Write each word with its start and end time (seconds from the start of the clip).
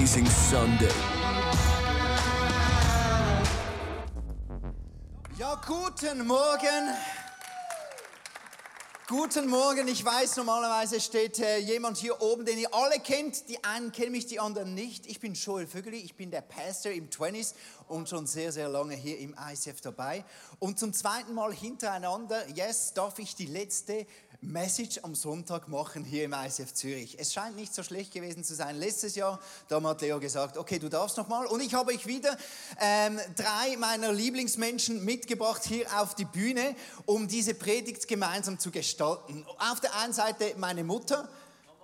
amazing 0.00 0.26
Sunday. 0.26 0.88
Ja, 5.36 5.60
guten 5.66 6.26
Morgen. 6.26 6.96
Guten 9.06 9.48
Morgen. 9.48 9.88
Ich 9.88 10.02
weiß, 10.02 10.36
normalerweise 10.36 11.00
steht 11.00 11.38
äh, 11.40 11.58
jemand 11.58 11.98
hier 11.98 12.22
oben, 12.22 12.46
den 12.46 12.58
ihr 12.58 12.72
alle 12.72 12.98
kennt. 13.00 13.50
Die 13.50 13.62
einen 13.62 13.92
kennen 13.92 14.12
mich, 14.12 14.24
die 14.24 14.40
anderen 14.40 14.72
nicht. 14.74 15.04
Ich 15.06 15.20
bin 15.20 15.34
Joel 15.34 15.66
Vögeli, 15.66 15.98
ich 15.98 16.14
bin 16.14 16.30
der 16.30 16.40
Pastor 16.40 16.92
im 16.92 17.10
20s 17.10 17.52
und 17.88 18.08
schon 18.08 18.26
sehr, 18.26 18.52
sehr 18.52 18.70
lange 18.70 18.94
hier 18.94 19.18
im 19.18 19.34
ICF 19.52 19.82
dabei. 19.82 20.24
Und 20.60 20.78
zum 20.78 20.94
zweiten 20.94 21.34
Mal 21.34 21.52
hintereinander, 21.52 22.48
yes, 22.54 22.94
darf 22.94 23.18
ich 23.18 23.34
die 23.34 23.46
letzte 23.46 24.06
Message 24.42 25.00
am 25.02 25.14
Sonntag 25.14 25.68
machen 25.68 26.02
hier 26.02 26.24
im 26.24 26.32
ICF 26.32 26.72
Zürich. 26.72 27.18
Es 27.18 27.34
scheint 27.34 27.56
nicht 27.56 27.74
so 27.74 27.82
schlecht 27.82 28.10
gewesen 28.12 28.42
zu 28.42 28.54
sein. 28.54 28.76
Letztes 28.76 29.14
Jahr, 29.14 29.38
da 29.68 29.82
hat 29.82 30.00
Leo 30.00 30.18
gesagt, 30.18 30.56
okay, 30.56 30.78
du 30.78 30.88
darfst 30.88 31.18
noch 31.18 31.28
mal. 31.28 31.44
Und 31.46 31.60
ich 31.60 31.74
habe 31.74 31.92
euch 31.92 32.06
wieder 32.06 32.38
ähm, 32.80 33.20
drei 33.36 33.76
meiner 33.76 34.12
Lieblingsmenschen 34.12 35.04
mitgebracht 35.04 35.62
hier 35.64 35.86
auf 36.00 36.14
die 36.14 36.24
Bühne, 36.24 36.74
um 37.04 37.28
diese 37.28 37.52
Predigt 37.52 38.08
gemeinsam 38.08 38.58
zu 38.58 38.70
gestalten. 38.70 39.44
Auf 39.58 39.80
der 39.80 39.94
einen 39.96 40.14
Seite 40.14 40.54
meine 40.56 40.84
Mutter, 40.84 41.28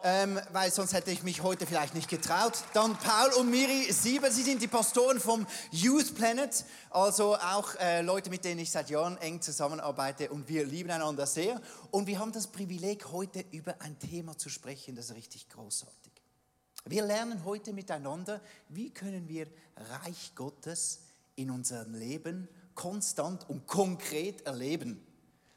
ähm, 0.02 0.41
weil 0.52 0.70
sonst 0.70 0.92
hätte 0.92 1.11
ich 1.11 1.22
mich 1.22 1.42
heute 1.42 1.66
vielleicht 1.66 1.94
nicht 1.94 2.08
getraut. 2.08 2.62
Dann 2.75 2.97
Paul 2.97 3.33
und 3.41 3.50
Miri 3.50 3.92
Sieber, 3.92 4.30
sie 4.30 4.42
sind 4.42 4.62
die 4.62 4.69
Pastoren 4.69 5.20
vom 5.20 5.47
Youth 5.70 6.14
Planet, 6.14 6.64
also 6.91 7.36
auch 7.36 7.75
äh, 7.77 8.02
Leute, 8.02 8.30
mit 8.30 8.44
denen 8.44 8.61
ich 8.61 8.70
seit 8.70 8.91
Jahren 8.91 9.17
eng 9.19 9.41
zusammenarbeite 9.41 10.30
und 10.30 10.48
wir 10.48 10.64
lieben 10.64 10.91
einander 10.91 11.27
sehr. 11.27 11.61
Und 11.91 12.06
wir 12.06 12.19
haben 12.19 12.33
das 12.33 12.47
Privileg, 12.47 13.11
heute 13.12 13.44
über 13.50 13.74
ein 13.80 13.98
Thema 13.98 14.36
zu 14.36 14.48
sprechen, 14.48 14.97
das 14.97 15.11
ist 15.11 15.17
richtig 15.17 15.48
großartig. 15.48 16.12
Wir 16.84 17.05
lernen 17.05 17.44
heute 17.44 17.72
miteinander, 17.72 18.41
wie 18.69 18.91
können 18.91 19.28
wir 19.28 19.48
Reich 20.05 20.33
Gottes 20.34 21.00
in 21.34 21.50
unserem 21.50 21.94
Leben 21.94 22.48
konstant 22.74 23.48
und 23.48 23.67
konkret 23.67 24.47
erleben. 24.47 25.05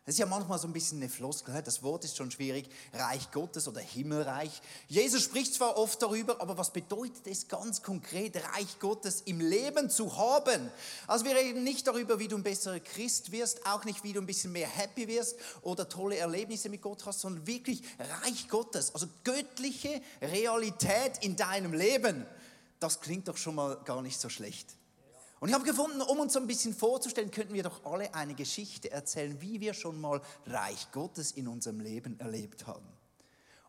Das 0.10 0.16
ist 0.16 0.22
ja 0.22 0.26
manchmal 0.26 0.58
so 0.58 0.68
ein 0.68 0.74
bisschen 0.74 0.98
eine 0.98 1.08
Floskel, 1.08 1.62
das 1.62 1.84
Wort 1.84 2.04
ist 2.04 2.18
schon 2.18 2.32
schwierig, 2.32 2.68
Reich 2.94 3.30
Gottes 3.30 3.68
oder 3.68 3.80
Himmelreich. 3.80 4.60
Jesus 4.88 5.22
spricht 5.22 5.54
zwar 5.54 5.78
oft 5.78 6.02
darüber, 6.02 6.42
aber 6.42 6.58
was 6.58 6.74
bedeutet 6.74 7.28
es 7.28 7.48
ganz 7.48 7.84
konkret, 7.84 8.36
Reich 8.56 8.80
Gottes 8.80 9.22
im 9.26 9.40
Leben 9.40 9.88
zu 9.92 10.18
haben? 10.18 10.72
Also 11.06 11.26
wir 11.26 11.36
reden 11.36 11.64
nicht 11.64 11.86
darüber, 11.86 12.18
wie 12.18 12.28
du 12.28 12.38
ein 12.38 12.42
besserer 12.42 12.80
Christ 12.80 13.32
wirst, 13.32 13.68
auch 13.68 13.86
nicht, 13.86 14.04
wie 14.04 14.14
du 14.14 14.20
ein 14.20 14.26
bisschen 14.26 14.52
mehr 14.52 14.68
happy 14.68 15.08
wirst 15.08 15.36
oder 15.62 15.88
tolle 15.88 16.18
Erlebnisse 16.18 16.70
mit 16.70 16.82
Gott 16.82 17.06
hast, 17.06 17.20
sondern 17.20 17.46
wirklich 17.46 17.84
Reich 18.24 18.48
Gottes, 18.50 18.96
also 18.96 19.06
göttliche 19.24 20.02
Realität 20.24 21.20
in 21.24 21.36
deinem 21.36 21.74
Leben. 21.74 22.26
Das 22.80 23.00
klingt 23.00 23.28
doch 23.28 23.38
schon 23.38 23.54
mal 23.54 23.80
gar 23.86 24.02
nicht 24.02 24.20
so 24.20 24.28
schlecht. 24.28 24.79
Und 25.40 25.50
ich 25.50 25.56
habe 25.56 25.64
gefunden, 25.64 26.02
um 26.02 26.20
uns 26.20 26.34
so 26.34 26.40
ein 26.40 26.48
bisschen 26.48 26.74
vorzustellen, 26.74 27.32
könnten 27.32 27.54
wir 27.54 27.64
doch 27.64 27.86
alle 27.86 28.14
eine 28.14 28.36
Geschichte 28.36 28.92
erzählen, 28.92 29.40
wie 29.42 29.62
wir 29.62 29.74
schon 29.74 30.00
mal 30.00 30.22
Reich 30.46 30.92
Gottes 30.92 31.32
in 31.32 31.48
unserem 31.48 31.80
Leben 31.80 32.20
erlebt 32.20 32.68
haben. 32.68 32.88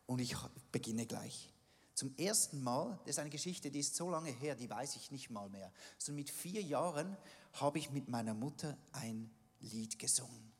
Und 0.05 0.19
ich 0.19 0.35
beginne 0.71 1.05
gleich. 1.05 1.49
Zum 1.93 2.15
ersten 2.17 2.61
Mal, 2.61 2.99
das 3.05 3.11
ist 3.11 3.19
eine 3.19 3.29
Geschichte, 3.29 3.69
die 3.69 3.79
ist 3.79 3.95
so 3.95 4.09
lange 4.09 4.31
her, 4.31 4.55
die 4.55 4.69
weiß 4.69 4.95
ich 4.95 5.11
nicht 5.11 5.29
mal 5.29 5.49
mehr. 5.49 5.71
So 5.97 6.11
mit 6.11 6.29
vier 6.29 6.61
Jahren 6.61 7.15
habe 7.53 7.79
ich 7.79 7.91
mit 7.91 8.09
meiner 8.09 8.33
Mutter 8.33 8.77
ein 8.91 9.29
Lied 9.59 9.99
gesungen. 9.99 10.51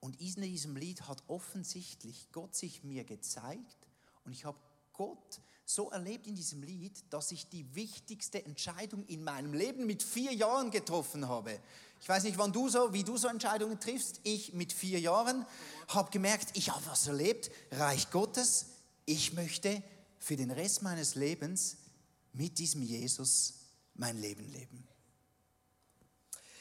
Und 0.00 0.20
in 0.20 0.42
diesem 0.42 0.76
Lied 0.76 1.02
hat 1.02 1.22
offensichtlich 1.28 2.28
Gott 2.32 2.56
sich 2.56 2.82
mir 2.82 3.04
gezeigt 3.04 3.86
und 4.24 4.32
ich 4.32 4.44
habe 4.44 4.58
Gott 4.92 5.40
so 5.64 5.90
erlebt 5.90 6.26
in 6.26 6.34
diesem 6.34 6.62
Lied, 6.62 7.04
dass 7.10 7.32
ich 7.32 7.48
die 7.48 7.74
wichtigste 7.74 8.44
Entscheidung 8.44 9.04
in 9.06 9.24
meinem 9.24 9.52
Leben 9.52 9.86
mit 9.86 10.02
vier 10.02 10.32
Jahren 10.32 10.70
getroffen 10.70 11.28
habe. 11.28 11.58
Ich 12.00 12.08
weiß 12.08 12.24
nicht, 12.24 12.36
wann 12.36 12.52
du 12.52 12.68
so, 12.68 12.92
wie 12.92 13.04
du 13.04 13.16
so 13.16 13.28
Entscheidungen 13.28 13.78
triffst. 13.78 14.20
Ich 14.24 14.52
mit 14.54 14.72
vier 14.72 14.98
Jahren 14.98 15.46
habe 15.88 16.10
gemerkt, 16.10 16.48
ich 16.54 16.70
habe 16.70 16.84
was 16.86 17.06
erlebt, 17.06 17.50
Reich 17.70 18.10
Gottes. 18.10 18.66
Ich 19.04 19.32
möchte 19.34 19.82
für 20.18 20.36
den 20.36 20.50
Rest 20.50 20.82
meines 20.82 21.14
Lebens 21.14 21.76
mit 22.32 22.58
diesem 22.58 22.82
Jesus 22.82 23.54
mein 23.94 24.20
Leben 24.20 24.50
leben. 24.52 24.86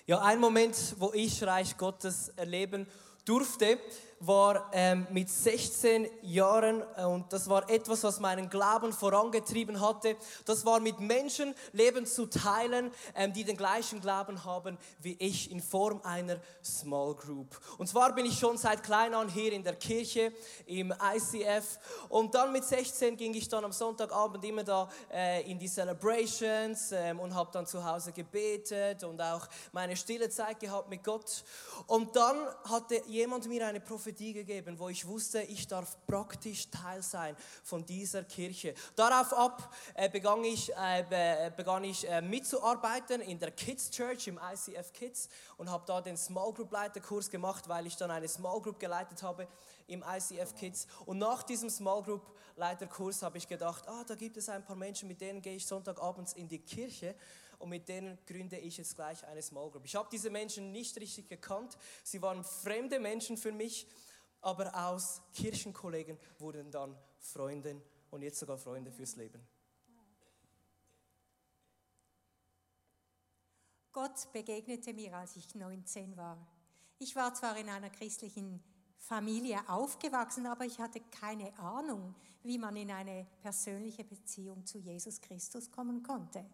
Ja, 0.05 0.21
ein 0.21 0.39
Moment, 0.39 0.75
wo 0.97 1.13
ich 1.13 1.41
Reich 1.43 1.77
Gottes 1.77 2.29
erleben 2.29 2.87
durfte, 3.25 3.79
war 4.21 4.69
ähm, 4.71 5.07
mit 5.09 5.29
16 5.29 6.07
Jahren 6.21 6.83
äh, 6.95 7.03
und 7.03 7.33
das 7.33 7.49
war 7.49 7.67
etwas, 7.69 8.03
was 8.03 8.19
meinen 8.19 8.49
Glauben 8.49 8.93
vorangetrieben 8.93 9.81
hatte. 9.81 10.15
Das 10.45 10.63
war 10.65 10.79
mit 10.79 10.99
Menschen 10.99 11.55
Leben 11.73 12.05
zu 12.05 12.27
teilen, 12.27 12.91
ähm, 13.15 13.33
die 13.33 13.43
den 13.43 13.57
gleichen 13.57 13.99
Glauben 13.99 14.45
haben 14.45 14.77
wie 14.99 15.15
ich 15.19 15.49
in 15.49 15.59
Form 15.59 16.01
einer 16.03 16.37
Small 16.63 17.15
Group. 17.15 17.59
Und 17.79 17.87
zwar 17.87 18.13
bin 18.13 18.25
ich 18.25 18.37
schon 18.37 18.57
seit 18.57 18.83
klein 18.83 19.13
an 19.15 19.27
hier 19.27 19.53
in 19.53 19.63
der 19.63 19.75
Kirche 19.75 20.31
im 20.67 20.93
ICF 20.93 21.79
und 22.09 22.35
dann 22.35 22.51
mit 22.51 22.63
16 22.63 23.17
ging 23.17 23.33
ich 23.33 23.49
dann 23.49 23.65
am 23.65 23.71
Sonntagabend 23.71 24.43
immer 24.45 24.63
da 24.63 24.87
äh, 25.11 25.49
in 25.49 25.57
die 25.57 25.67
Celebrations 25.67 26.91
ähm, 26.91 27.19
und 27.19 27.33
habe 27.33 27.49
dann 27.51 27.65
zu 27.65 27.83
Hause 27.83 28.11
gebetet 28.11 29.03
und 29.03 29.19
auch 29.19 29.47
meine 29.71 29.95
stille 29.95 30.29
Zeit 30.29 30.59
gehabt 30.59 30.89
mit 30.89 31.03
Gott. 31.03 31.43
Und 31.87 32.15
dann 32.15 32.37
hatte 32.69 33.01
jemand 33.07 33.47
mir 33.47 33.65
eine 33.65 33.79
Prophetie 33.79 34.10
Prophetie 34.11 34.33
gegeben, 34.33 34.77
wo 34.77 34.89
ich 34.89 35.07
wusste, 35.07 35.41
ich 35.43 35.67
darf 35.67 35.95
praktisch 36.05 36.69
Teil 36.69 37.01
sein 37.01 37.35
von 37.63 37.85
dieser 37.85 38.23
Kirche. 38.23 38.73
Darauf 38.95 39.31
ab 39.33 39.73
äh, 39.93 40.09
begann 40.09 40.43
ich, 40.43 40.69
äh, 40.75 41.51
begann 41.55 41.85
ich 41.85 42.09
äh, 42.09 42.21
mitzuarbeiten 42.21 43.21
in 43.21 43.39
der 43.39 43.51
Kids 43.51 43.89
Church 43.89 44.27
im 44.27 44.37
ICF 44.37 44.91
Kids 44.91 45.29
und 45.55 45.69
habe 45.69 45.85
da 45.87 46.01
den 46.01 46.17
Small 46.17 46.51
Group 46.51 46.71
Leiterkurs 46.71 47.29
gemacht, 47.29 47.69
weil 47.69 47.87
ich 47.87 47.95
dann 47.95 48.11
eine 48.11 48.27
Small 48.27 48.59
Group 48.59 48.79
geleitet 48.79 49.23
habe 49.23 49.47
im 49.87 50.03
ICF 50.03 50.55
Kids. 50.55 50.87
Und 51.05 51.17
nach 51.17 51.43
diesem 51.43 51.69
Small 51.69 52.03
Group 52.03 52.29
Leiterkurs 52.57 53.21
habe 53.21 53.37
ich 53.37 53.47
gedacht, 53.47 53.87
ah, 53.87 54.03
da 54.05 54.15
gibt 54.15 54.35
es 54.35 54.49
ein 54.49 54.65
paar 54.65 54.75
Menschen, 54.75 55.07
mit 55.07 55.21
denen 55.21 55.41
gehe 55.41 55.55
ich 55.55 55.65
Sonntagabends 55.65 56.33
in 56.33 56.49
die 56.49 56.59
Kirche 56.59 57.15
und 57.61 57.69
mit 57.69 57.87
denen 57.87 58.17
gründe 58.25 58.57
ich 58.57 58.77
jetzt 58.77 58.95
gleich 58.95 59.25
eine 59.25 59.41
Small 59.41 59.69
Group. 59.69 59.85
Ich 59.85 59.95
habe 59.95 60.09
diese 60.11 60.29
Menschen 60.29 60.71
nicht 60.71 60.99
richtig 60.99 61.29
gekannt, 61.29 61.77
sie 62.03 62.21
waren 62.21 62.43
fremde 62.43 62.99
Menschen 62.99 63.37
für 63.37 63.51
mich, 63.51 63.87
aber 64.41 64.73
aus 64.75 65.21
Kirchenkollegen 65.33 66.17
wurden 66.39 66.71
dann 66.71 66.97
Freunde 67.19 67.81
und 68.09 68.23
jetzt 68.23 68.39
sogar 68.39 68.57
Freunde 68.57 68.91
fürs 68.91 69.15
Leben. 69.15 69.41
Gott 73.91 74.31
begegnete 74.31 74.93
mir, 74.93 75.15
als 75.15 75.35
ich 75.35 75.53
19 75.53 76.15
war. 76.15 76.37
Ich 76.97 77.15
war 77.15 77.33
zwar 77.33 77.57
in 77.57 77.67
einer 77.69 77.89
christlichen 77.89 78.63
Familie 78.97 79.59
aufgewachsen, 79.67 80.45
aber 80.45 80.65
ich 80.65 80.79
hatte 80.79 81.01
keine 81.19 81.57
Ahnung, 81.59 82.15
wie 82.43 82.57
man 82.57 82.75
in 82.75 82.91
eine 82.91 83.27
persönliche 83.41 84.03
Beziehung 84.03 84.65
zu 84.65 84.77
Jesus 84.77 85.19
Christus 85.19 85.71
kommen 85.71 86.03
konnte. 86.03 86.45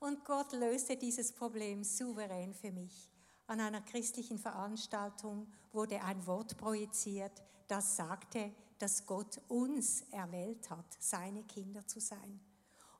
Und 0.00 0.24
Gott 0.24 0.52
löste 0.52 0.96
dieses 0.96 1.32
Problem 1.32 1.84
souverän 1.84 2.54
für 2.54 2.72
mich. 2.72 3.10
An 3.46 3.60
einer 3.60 3.82
christlichen 3.82 4.38
Veranstaltung 4.38 5.46
wurde 5.72 6.02
ein 6.02 6.26
Wort 6.26 6.56
projiziert, 6.56 7.42
das 7.68 7.96
sagte, 7.96 8.52
dass 8.78 9.06
Gott 9.06 9.40
uns 9.48 10.02
erwählt 10.10 10.70
hat, 10.70 10.86
seine 10.98 11.42
Kinder 11.44 11.86
zu 11.86 12.00
sein. 12.00 12.40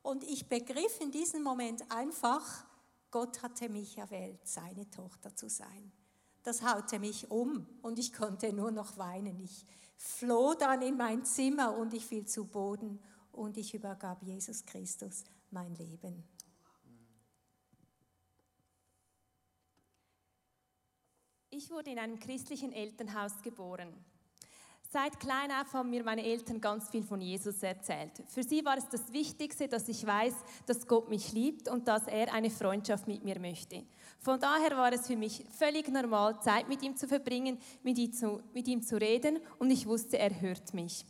Und 0.01 0.23
ich 0.23 0.47
begriff 0.47 1.01
in 1.01 1.11
diesem 1.11 1.43
Moment 1.43 1.83
einfach, 1.91 2.65
Gott 3.11 3.41
hatte 3.41 3.69
mich 3.69 3.97
erwählt, 3.97 4.39
seine 4.47 4.89
Tochter 4.89 5.35
zu 5.35 5.49
sein. 5.49 5.91
Das 6.43 6.61
haute 6.61 6.99
mich 6.99 7.31
um 7.31 7.65
und 7.81 7.97
ich 7.97 8.13
konnte 8.13 8.53
nur 8.53 8.71
noch 8.71 8.97
weinen. 8.97 9.39
Ich 9.39 9.65
floh 9.97 10.53
dann 10.53 10.81
in 10.83 10.97
mein 10.97 11.25
Zimmer 11.25 11.75
und 11.75 11.93
ich 11.93 12.05
fiel 12.05 12.25
zu 12.25 12.45
Boden 12.45 12.99
und 13.31 13.57
ich 13.57 13.73
übergab 13.73 14.21
Jesus 14.21 14.65
Christus 14.65 15.23
mein 15.49 15.73
Leben. 15.75 16.23
Ich 21.57 21.71
wurde 21.71 21.91
in 21.91 21.99
einem 21.99 22.19
christlichen 22.19 22.73
Elternhaus 22.73 23.41
geboren. 23.41 23.87
Seit 24.91 25.17
klein 25.21 25.49
auf 25.51 25.71
haben 25.71 25.89
mir 25.89 26.03
meine 26.03 26.25
Eltern 26.25 26.59
ganz 26.59 26.89
viel 26.89 27.03
von 27.03 27.21
Jesus 27.21 27.63
erzählt. 27.63 28.11
Für 28.27 28.43
sie 28.43 28.65
war 28.65 28.77
es 28.77 28.89
das 28.89 29.13
Wichtigste, 29.13 29.69
dass 29.69 29.87
ich 29.87 30.05
weiß, 30.05 30.33
dass 30.65 30.85
Gott 30.85 31.07
mich 31.07 31.31
liebt 31.31 31.69
und 31.69 31.87
dass 31.87 32.07
er 32.07 32.33
eine 32.33 32.49
Freundschaft 32.49 33.07
mit 33.07 33.23
mir 33.23 33.39
möchte. 33.39 33.85
Von 34.19 34.37
daher 34.37 34.75
war 34.75 34.91
es 34.91 35.07
für 35.07 35.15
mich 35.15 35.45
völlig 35.57 35.87
normal, 35.87 36.41
Zeit 36.41 36.67
mit 36.67 36.83
ihm 36.83 36.97
zu 36.97 37.07
verbringen, 37.07 37.57
mit 37.83 37.97
ihm 37.99 38.11
zu, 38.11 38.41
mit 38.53 38.67
ihm 38.67 38.81
zu 38.81 38.99
reden 38.99 39.39
und 39.57 39.71
ich 39.71 39.87
wusste, 39.87 40.19
er 40.19 40.41
hört 40.41 40.73
mich. 40.73 41.05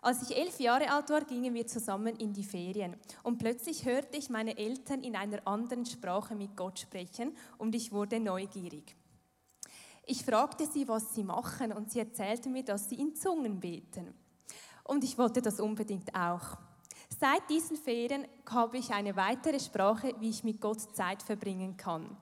Als 0.00 0.22
ich 0.22 0.34
elf 0.34 0.58
Jahre 0.58 0.90
alt 0.90 1.10
war, 1.10 1.24
gingen 1.26 1.52
wir 1.52 1.66
zusammen 1.66 2.16
in 2.16 2.32
die 2.32 2.44
Ferien 2.44 2.96
und 3.24 3.36
plötzlich 3.36 3.84
hörte 3.84 4.16
ich 4.16 4.30
meine 4.30 4.56
Eltern 4.56 5.02
in 5.02 5.16
einer 5.16 5.46
anderen 5.46 5.84
Sprache 5.84 6.34
mit 6.34 6.56
Gott 6.56 6.78
sprechen 6.78 7.36
und 7.58 7.74
ich 7.74 7.92
wurde 7.92 8.20
neugierig. 8.20 8.96
Ich 10.04 10.24
fragte 10.24 10.66
sie, 10.66 10.86
was 10.88 11.14
sie 11.14 11.24
machen 11.24 11.72
und 11.72 11.90
sie 11.90 12.00
erzählte 12.00 12.48
mir, 12.48 12.64
dass 12.64 12.88
sie 12.88 12.96
in 12.96 13.14
Zungen 13.14 13.60
beten. 13.60 14.14
Und 14.84 15.04
ich 15.04 15.16
wollte 15.16 15.40
das 15.40 15.60
unbedingt 15.60 16.14
auch. 16.14 16.56
Seit 17.20 17.48
diesen 17.48 17.76
Ferien 17.76 18.26
habe 18.50 18.78
ich 18.78 18.90
eine 18.90 19.14
weitere 19.14 19.60
Sprache, 19.60 20.14
wie 20.18 20.30
ich 20.30 20.42
mit 20.42 20.60
Gott 20.60 20.80
Zeit 20.96 21.22
verbringen 21.22 21.76
kann. 21.76 22.16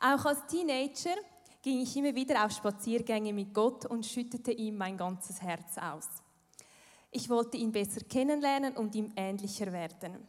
Auch 0.00 0.24
als 0.24 0.46
Teenager 0.46 1.16
ging 1.60 1.80
ich 1.80 1.96
immer 1.96 2.14
wieder 2.14 2.44
auf 2.44 2.52
Spaziergänge 2.52 3.32
mit 3.32 3.52
Gott 3.52 3.86
und 3.86 4.06
schüttete 4.06 4.52
ihm 4.52 4.76
mein 4.76 4.96
ganzes 4.96 5.42
Herz 5.42 5.78
aus. 5.78 6.08
Ich 7.10 7.28
wollte 7.30 7.56
ihn 7.56 7.72
besser 7.72 8.02
kennenlernen 8.02 8.76
und 8.76 8.94
ihm 8.94 9.12
ähnlicher 9.16 9.72
werden. 9.72 10.26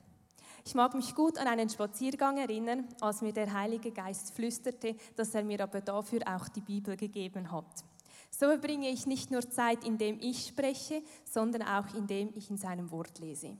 Ich 0.67 0.73
mag 0.73 0.95
mich 0.95 1.13
gut 1.13 1.37
an 1.37 1.47
einen 1.47 1.69
Spaziergang 1.69 2.37
erinnern, 2.37 2.87
als 2.99 3.21
mir 3.21 3.31
der 3.31 3.53
Heilige 3.53 3.91
Geist 3.91 4.33
flüsterte, 4.33 4.95
dass 5.15 5.35
er 5.35 5.43
mir 5.43 5.61
aber 5.61 5.79
dafür 5.79 6.21
auch 6.25 6.47
die 6.49 6.61
Bibel 6.61 6.97
gegeben 6.97 7.51
hat. 7.51 7.83
So 8.31 8.47
verbringe 8.47 8.89
ich 8.89 9.05
nicht 9.05 9.29
nur 9.29 9.47
Zeit, 9.47 9.83
indem 9.85 10.19
ich 10.19 10.47
spreche, 10.47 11.03
sondern 11.23 11.61
auch 11.61 11.93
indem 11.93 12.31
ich 12.33 12.49
in 12.49 12.57
seinem 12.57 12.89
Wort 12.89 13.19
lese. 13.19 13.55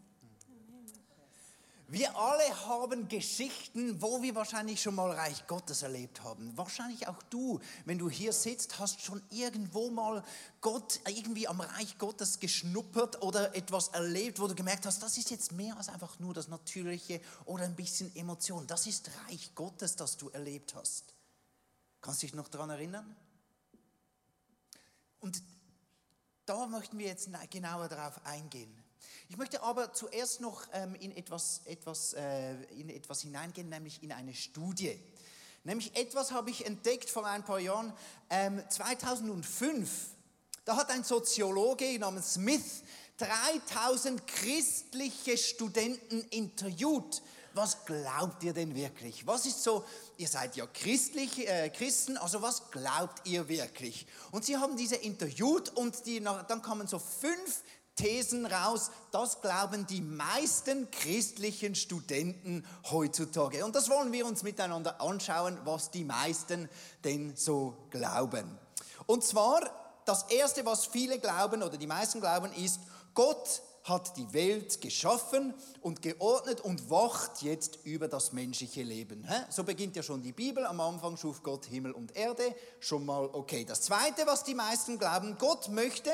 Wir 1.87 2.17
alle 2.17 2.65
haben 2.65 3.07
Geschichten, 3.07 4.01
wo 4.01 4.23
wir 4.23 4.33
wahrscheinlich 4.33 4.81
schon 4.81 4.95
mal 4.95 5.11
Reich 5.11 5.45
Gottes 5.45 5.83
erlebt 5.83 6.23
haben. 6.23 6.57
Wahrscheinlich 6.57 7.07
auch 7.07 7.21
du, 7.29 7.59
wenn 7.85 7.99
du 7.99 8.09
hier 8.09 8.33
sitzt, 8.33 8.79
hast 8.79 9.01
schon 9.01 9.21
irgendwo 9.29 9.91
mal 9.91 10.23
Gott 10.61 10.99
irgendwie 11.07 11.47
am 11.47 11.61
Reich 11.61 11.99
Gottes 11.99 12.39
geschnuppert 12.39 13.21
oder 13.21 13.55
etwas 13.55 13.89
erlebt, 13.89 14.39
wo 14.39 14.47
du 14.47 14.55
gemerkt 14.55 14.87
hast, 14.87 15.03
das 15.03 15.17
ist 15.19 15.29
jetzt 15.29 15.51
mehr 15.51 15.77
als 15.77 15.89
einfach 15.89 16.17
nur 16.17 16.33
das 16.33 16.47
Natürliche 16.47 17.21
oder 17.45 17.65
ein 17.65 17.75
bisschen 17.75 18.15
Emotion. 18.15 18.65
Das 18.65 18.87
ist 18.87 19.11
Reich 19.27 19.53
Gottes, 19.53 19.95
das 19.95 20.17
du 20.17 20.29
erlebt 20.29 20.73
hast. 20.73 21.13
Kannst 22.01 22.23
du 22.23 22.25
dich 22.25 22.35
noch 22.35 22.47
daran 22.47 22.71
erinnern? 22.71 23.15
Und 25.19 25.41
da 26.47 26.65
möchten 26.65 26.97
wir 26.97 27.07
jetzt 27.07 27.29
genauer 27.51 27.89
darauf 27.89 28.25
eingehen. 28.25 28.84
Ich 29.29 29.37
möchte 29.37 29.63
aber 29.63 29.93
zuerst 29.93 30.41
noch 30.41 30.67
ähm, 30.73 30.95
in, 30.95 31.15
etwas, 31.15 31.61
etwas, 31.65 32.13
äh, 32.13 32.53
in 32.79 32.89
etwas 32.89 33.21
hineingehen, 33.21 33.69
nämlich 33.69 34.03
in 34.03 34.11
eine 34.11 34.33
Studie. 34.33 34.99
Nämlich 35.63 35.95
etwas 35.95 36.31
habe 36.31 36.51
ich 36.51 36.65
entdeckt 36.65 37.09
vor 37.09 37.25
ein 37.25 37.43
paar 37.43 37.59
Jahren, 37.59 37.91
ähm, 38.29 38.63
2005. 38.69 39.89
Da 40.63 40.77
hat 40.77 40.91
ein 40.91 41.03
Soziologe 41.03 41.97
namens 41.97 42.35
Smith 42.35 42.83
3000 43.17 44.27
christliche 44.27 45.37
Studenten 45.37 46.21
interviewt. 46.29 47.21
Was 47.53 47.85
glaubt 47.85 48.43
ihr 48.43 48.53
denn 48.53 48.75
wirklich? 48.75 49.25
Was 49.25 49.45
ist 49.45 49.63
so, 49.63 49.85
ihr 50.17 50.27
seid 50.27 50.57
ja 50.57 50.67
christlich, 50.67 51.47
äh, 51.47 51.69
Christen, 51.69 52.17
also 52.17 52.41
was 52.41 52.69
glaubt 52.69 53.25
ihr 53.25 53.47
wirklich? 53.47 54.05
Und 54.31 54.43
sie 54.43 54.57
haben 54.57 54.75
diese 54.75 54.97
interviewt 54.97 55.69
und 55.69 56.05
die, 56.05 56.19
dann 56.21 56.61
kamen 56.61 56.87
so 56.87 56.99
fünf 56.99 57.63
Thesen 57.95 58.45
raus, 58.45 58.91
das 59.11 59.41
glauben 59.41 59.87
die 59.87 60.01
meisten 60.01 60.91
christlichen 60.91 61.75
Studenten 61.75 62.65
heutzutage. 62.91 63.63
Und 63.63 63.75
das 63.75 63.89
wollen 63.89 64.11
wir 64.11 64.25
uns 64.25 64.43
miteinander 64.43 65.01
anschauen, 65.01 65.57
was 65.63 65.91
die 65.91 66.03
meisten 66.03 66.69
denn 67.03 67.35
so 67.35 67.77
glauben. 67.91 68.59
Und 69.05 69.23
zwar, 69.23 69.61
das 70.05 70.23
Erste, 70.23 70.65
was 70.65 70.85
viele 70.85 71.19
glauben 71.19 71.63
oder 71.63 71.77
die 71.77 71.87
meisten 71.87 72.19
glauben, 72.19 72.51
ist, 72.53 72.79
Gott 73.13 73.61
hat 73.85 74.17
die 74.17 74.33
Welt 74.33 74.81
geschaffen 74.81 75.53
und 75.79 76.01
geordnet 76.01 76.59
und 76.59 76.89
wacht 76.89 77.43
jetzt 77.43 77.77
über 77.83 78.07
das 78.07 78.33
menschliche 78.33 78.81
Leben. 78.81 79.27
So 79.51 79.63
beginnt 79.63 79.95
ja 79.95 80.01
schon 80.01 80.23
die 80.23 80.31
Bibel. 80.31 80.65
Am 80.65 80.79
Anfang 80.79 81.17
schuf 81.17 81.43
Gott 81.43 81.65
Himmel 81.65 81.91
und 81.91 82.15
Erde. 82.15 82.55
Schon 82.79 83.05
mal 83.05 83.29
okay. 83.31 83.63
Das 83.63 83.81
Zweite, 83.81 84.25
was 84.25 84.43
die 84.43 84.55
meisten 84.55 84.97
glauben, 84.97 85.37
Gott 85.37 85.69
möchte, 85.69 86.09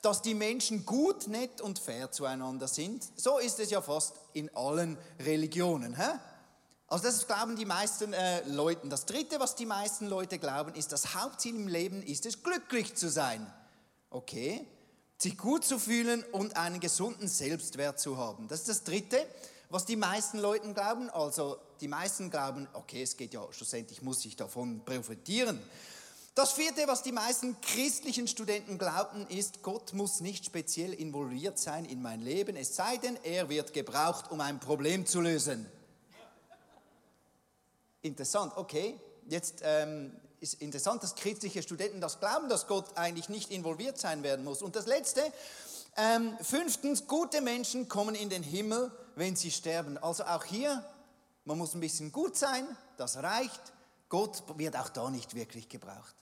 dass 0.00 0.22
die 0.22 0.34
Menschen 0.34 0.86
gut, 0.86 1.26
nett 1.26 1.60
und 1.60 1.80
fair 1.80 2.12
zueinander 2.12 2.68
sind. 2.68 3.04
So 3.16 3.38
ist 3.38 3.58
es 3.58 3.70
ja 3.70 3.82
fast 3.82 4.14
in 4.32 4.54
allen 4.54 4.96
Religionen. 5.18 5.96
Also 6.86 7.04
das 7.04 7.26
glauben 7.26 7.56
die 7.56 7.66
meisten 7.66 8.12
äh, 8.12 8.48
Leute. 8.48 8.86
Das 8.88 9.06
Dritte, 9.06 9.40
was 9.40 9.56
die 9.56 9.66
meisten 9.66 10.06
Leute 10.06 10.38
glauben, 10.38 10.72
ist, 10.74 10.92
das 10.92 11.16
Hauptziel 11.16 11.56
im 11.56 11.66
Leben 11.66 12.00
ist 12.00 12.26
es, 12.26 12.44
glücklich 12.44 12.94
zu 12.94 13.10
sein. 13.10 13.44
Okay, 14.08 14.64
sich 15.18 15.36
gut 15.36 15.64
zu 15.64 15.78
fühlen 15.78 16.24
und 16.32 16.56
einen 16.56 16.78
gesunden 16.78 17.26
Selbstwert 17.26 17.98
zu 17.98 18.16
haben. 18.16 18.46
Das 18.48 18.60
ist 18.60 18.68
das 18.68 18.84
Dritte, 18.84 19.26
was 19.68 19.84
die 19.84 19.96
meisten 19.96 20.38
Leute 20.38 20.72
glauben. 20.72 21.10
Also 21.10 21.58
die 21.80 21.88
meisten 21.88 22.30
glauben, 22.30 22.68
okay, 22.72 23.02
es 23.02 23.16
geht 23.16 23.34
ja 23.34 23.46
schlussendlich, 23.52 24.00
muss 24.02 24.24
ich 24.24 24.36
davon 24.36 24.84
profitieren. 24.84 25.60
Das 26.36 26.52
vierte, 26.52 26.86
was 26.86 27.02
die 27.02 27.10
meisten 27.10 27.60
christlichen 27.60 28.28
Studenten 28.28 28.78
glaubten, 28.78 29.26
ist, 29.26 29.60
Gott 29.62 29.92
muss 29.92 30.20
nicht 30.20 30.44
speziell 30.44 30.94
involviert 30.94 31.58
sein 31.58 31.84
in 31.84 32.00
mein 32.00 32.20
Leben, 32.20 32.54
es 32.54 32.76
sei 32.76 32.96
denn, 32.96 33.18
er 33.24 33.48
wird 33.48 33.72
gebraucht, 33.72 34.30
um 34.30 34.40
ein 34.40 34.60
Problem 34.60 35.04
zu 35.04 35.20
lösen. 35.20 35.66
Interessant, 38.02 38.52
okay. 38.56 39.00
Jetzt 39.28 39.62
ähm, 39.64 40.12
ist 40.40 40.54
interessant, 40.54 41.02
dass 41.02 41.14
christliche 41.14 41.62
Studenten 41.62 42.00
das 42.00 42.20
glauben, 42.20 42.48
dass 42.48 42.66
Gott 42.66 42.96
eigentlich 42.96 43.28
nicht 43.28 43.50
involviert 43.50 43.98
sein 43.98 44.22
werden 44.22 44.44
muss. 44.44 44.62
Und 44.62 44.76
das 44.76 44.86
Letzte, 44.86 45.20
ähm, 45.96 46.36
fünftens, 46.40 47.06
gute 47.06 47.40
Menschen 47.40 47.88
kommen 47.88 48.14
in 48.14 48.30
den 48.30 48.42
Himmel, 48.42 48.90
wenn 49.16 49.36
sie 49.36 49.50
sterben. 49.50 49.98
Also 49.98 50.24
auch 50.24 50.44
hier, 50.44 50.84
man 51.44 51.58
muss 51.58 51.74
ein 51.74 51.80
bisschen 51.80 52.12
gut 52.12 52.36
sein, 52.36 52.66
das 52.96 53.16
reicht. 53.16 53.72
Gott 54.08 54.42
wird 54.56 54.76
auch 54.76 54.88
da 54.88 55.10
nicht 55.10 55.34
wirklich 55.34 55.68
gebraucht. 55.68 56.14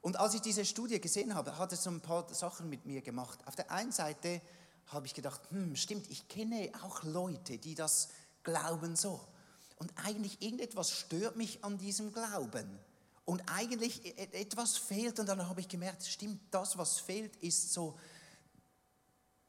Und 0.00 0.18
als 0.18 0.34
ich 0.34 0.40
diese 0.40 0.64
Studie 0.64 1.00
gesehen 1.00 1.34
habe, 1.34 1.56
hat 1.58 1.72
es 1.72 1.82
so 1.82 1.90
ein 1.90 2.00
paar 2.00 2.32
Sachen 2.34 2.68
mit 2.68 2.84
mir 2.84 3.00
gemacht. 3.00 3.38
Auf 3.46 3.56
der 3.56 3.70
einen 3.70 3.92
Seite 3.92 4.40
habe 4.88 5.06
ich 5.06 5.14
gedacht, 5.14 5.40
hm, 5.50 5.76
stimmt, 5.76 6.10
ich 6.10 6.28
kenne 6.28 6.70
auch 6.82 7.02
Leute, 7.04 7.58
die 7.58 7.74
das 7.74 8.08
glauben 8.42 8.96
so. 8.96 9.20
Und 9.76 9.92
eigentlich 10.04 10.42
irgendetwas 10.42 10.90
stört 10.90 11.36
mich 11.36 11.64
an 11.64 11.78
diesem 11.78 12.12
Glauben 12.12 12.78
und 13.24 13.42
eigentlich 13.46 14.04
e-, 14.04 14.10
e-, 14.10 14.40
etwas 14.40 14.76
fehlt 14.76 15.18
und 15.18 15.26
dann 15.26 15.48
habe 15.48 15.60
ich 15.60 15.68
gemerkt, 15.68 16.06
stimmt, 16.06 16.40
das, 16.50 16.76
was 16.76 16.98
fehlt, 16.98 17.36
ist 17.36 17.72
so 17.72 17.96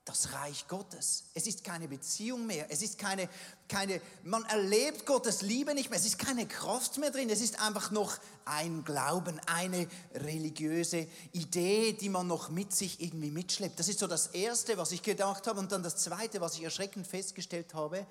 das 0.06 0.34
Reich 0.34 0.68
Gottes. 0.68 1.24
Es 1.34 1.48
ist 1.48 1.64
keine 1.64 1.88
Beziehung 1.88 2.46
mehr. 2.46 2.68
Es 2.70 2.84
ist 2.84 3.00
keine, 3.00 3.28
keine, 3.68 4.00
man 4.24 4.46
erlebt 4.46 5.08
Gottes 5.08 5.42
Liebe 5.42 5.74
nicht 5.74 5.90
mehr. 5.90 5.98
Es 5.98 6.06
ist 6.06 6.20
keine 6.20 6.48
Kraft 6.48 7.00
mehr 7.00 7.10
drin. 7.10 7.28
Es 7.32 7.42
ist 7.42 7.60
einfach 7.60 7.90
noch 7.90 8.20
ein 8.46 8.84
Glauben, 8.84 9.42
eine 9.48 9.88
religiöse 10.14 11.08
Idee, 11.34 11.94
die 11.94 12.10
man 12.10 12.28
noch 12.28 12.50
mit 12.50 12.72
sich 12.72 13.02
irgendwie 13.02 13.32
mitschleppt. 13.32 13.80
Das 13.80 13.88
ist 13.88 13.98
so 13.98 14.06
das 14.06 14.28
Erste, 14.28 14.78
was 14.78 14.92
ich 14.92 15.02
gedacht 15.02 15.48
habe. 15.48 15.60
Und 15.60 15.72
dann 15.72 15.82
das 15.82 15.98
Zweite, 15.98 16.40
was 16.40 16.54
ich 16.56 16.64
erschreckend 16.64 17.08
festgestellt 17.08 17.74
habe. 17.74 18.06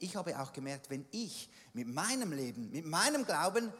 Ich 0.00 0.16
habe 0.16 0.40
auch 0.40 0.52
gemerkt, 0.52 0.90
wenn 0.90 1.06
ich 1.12 1.48
mit 1.74 1.86
meinem 1.86 2.32
Leben, 2.32 2.72
mit 2.72 2.86
meinem 2.86 3.24
Glauben 3.24 3.72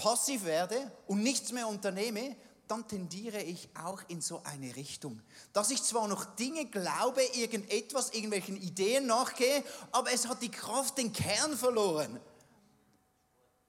passiv 0.00 0.44
werde 0.44 0.90
und 1.06 1.22
nichts 1.22 1.52
mehr 1.52 1.68
unternehme, 1.68 2.34
dann 2.66 2.88
tendiere 2.88 3.42
ich 3.42 3.68
auch 3.74 4.00
in 4.08 4.22
so 4.22 4.40
eine 4.44 4.74
Richtung. 4.76 5.20
Dass 5.52 5.70
ich 5.70 5.82
zwar 5.82 6.08
noch 6.08 6.24
Dinge 6.36 6.64
glaube, 6.66 7.22
irgendetwas, 7.34 8.10
irgendwelchen 8.14 8.56
Ideen 8.56 9.06
nachgehe, 9.06 9.62
aber 9.92 10.10
es 10.12 10.26
hat 10.26 10.40
die 10.40 10.50
Kraft, 10.50 10.96
den 10.96 11.12
Kern 11.12 11.56
verloren. 11.56 12.18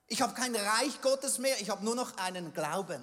Ich 0.07 0.21
habe 0.21 0.33
kein 0.33 0.55
Reich 0.55 1.01
Gottes 1.01 1.37
mehr, 1.37 1.59
ich 1.59 1.69
habe 1.69 1.83
nur 1.83 1.95
noch 1.95 2.15
einen 2.17 2.53
Glauben. 2.53 3.01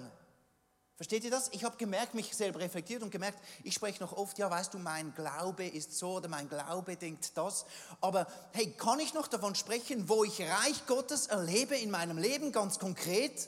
Versteht 0.99 1.23
ihr 1.23 1.31
das? 1.31 1.47
Ich 1.53 1.63
habe 1.63 1.77
gemerkt, 1.77 2.13
mich 2.13 2.35
selber 2.35 2.59
reflektiert 2.59 3.03
und 3.03 3.09
gemerkt, 3.09 3.39
ich 3.63 3.73
spreche 3.73 4.03
noch 4.03 4.11
oft, 4.11 4.37
ja, 4.37 4.51
weißt 4.51 4.73
du, 4.73 4.79
mein 4.79 5.15
Glaube 5.15 5.65
ist 5.65 5.97
so 5.97 6.15
oder 6.15 6.27
mein 6.27 6.49
Glaube 6.49 6.97
denkt 6.97 7.37
das. 7.37 7.65
Aber 8.01 8.27
hey, 8.51 8.73
kann 8.73 8.99
ich 8.99 9.13
noch 9.13 9.29
davon 9.29 9.55
sprechen, 9.55 10.09
wo 10.09 10.25
ich 10.25 10.41
Reich 10.41 10.85
Gottes 10.87 11.27
erlebe 11.27 11.77
in 11.77 11.89
meinem 11.89 12.17
Leben 12.17 12.51
ganz 12.51 12.79
konkret? 12.79 13.47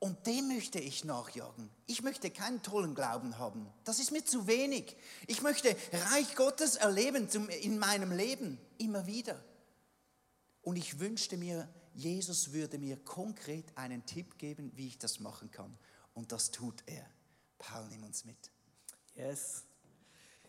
Und 0.00 0.26
dem 0.26 0.48
möchte 0.48 0.80
ich 0.80 1.04
nachjagen. 1.04 1.70
Ich 1.86 2.02
möchte 2.02 2.32
keinen 2.32 2.64
tollen 2.64 2.96
Glauben 2.96 3.38
haben. 3.38 3.72
Das 3.84 4.00
ist 4.00 4.10
mir 4.10 4.24
zu 4.24 4.48
wenig. 4.48 4.96
Ich 5.28 5.42
möchte 5.42 5.76
Reich 6.10 6.34
Gottes 6.34 6.74
erleben 6.74 7.28
in 7.62 7.78
meinem 7.78 8.10
Leben 8.10 8.58
immer 8.76 9.06
wieder. 9.06 9.40
Und 10.62 10.74
ich 10.74 10.98
wünschte 10.98 11.36
mir, 11.36 11.72
Jesus 11.94 12.52
würde 12.52 12.80
mir 12.80 12.96
konkret 12.96 13.66
einen 13.76 14.04
Tipp 14.04 14.36
geben, 14.36 14.72
wie 14.74 14.88
ich 14.88 14.98
das 14.98 15.20
machen 15.20 15.52
kann. 15.52 15.78
Und 16.14 16.32
das 16.32 16.50
tut 16.50 16.82
er. 16.86 17.06
Paul, 17.58 17.86
nimm 17.88 18.04
uns 18.04 18.24
mit. 18.24 18.50
Yes. 19.14 19.64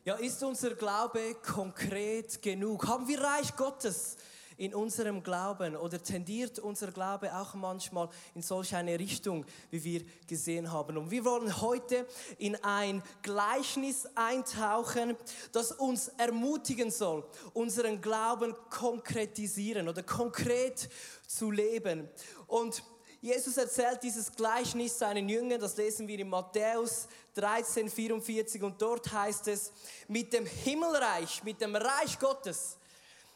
Ja, 0.03 0.15
ist 0.15 0.41
unser 0.41 0.75
Glaube 0.75 1.35
konkret 1.35 2.41
genug? 2.41 2.87
Haben 2.87 3.07
wir 3.07 3.21
Reich 3.21 3.55
Gottes 3.55 4.17
in 4.57 4.73
unserem 4.73 5.23
Glauben 5.23 5.75
oder 5.75 6.01
tendiert 6.01 6.59
unser 6.59 6.91
Glaube 6.91 7.35
auch 7.35 7.53
manchmal 7.53 8.09
in 8.35 8.41
solch 8.41 8.75
eine 8.75 8.97
Richtung, 8.97 9.45
wie 9.69 9.83
wir 9.83 10.05
gesehen 10.27 10.71
haben? 10.71 10.97
Und 10.97 11.11
wir 11.11 11.25
wollen 11.25 11.61
heute 11.61 12.07
in 12.37 12.55
ein 12.63 13.03
Gleichnis 13.21 14.07
eintauchen, 14.15 15.17
das 15.51 15.71
uns 15.71 16.09
ermutigen 16.09 16.91
soll, 16.91 17.27
unseren 17.53 18.01
Glauben 18.01 18.55
konkretisieren 18.69 19.89
oder 19.89 20.03
konkret 20.03 20.89
zu 21.27 21.51
leben. 21.51 22.09
Und 22.47 22.83
Jesus 23.21 23.55
erzählt 23.55 24.01
dieses 24.01 24.31
Gleichnis 24.31 24.97
seinen 24.97 25.29
Jüngern, 25.29 25.61
das 25.61 25.77
lesen 25.77 26.07
wir 26.07 26.17
in 26.17 26.27
Matthäus 26.27 27.07
13, 27.35 27.87
44 27.87 28.63
und 28.63 28.81
dort 28.81 29.13
heißt 29.13 29.47
es, 29.47 29.71
mit 30.07 30.33
dem 30.33 30.47
Himmelreich, 30.47 31.43
mit 31.43 31.61
dem 31.61 31.75
Reich 31.75 32.17
Gottes 32.17 32.77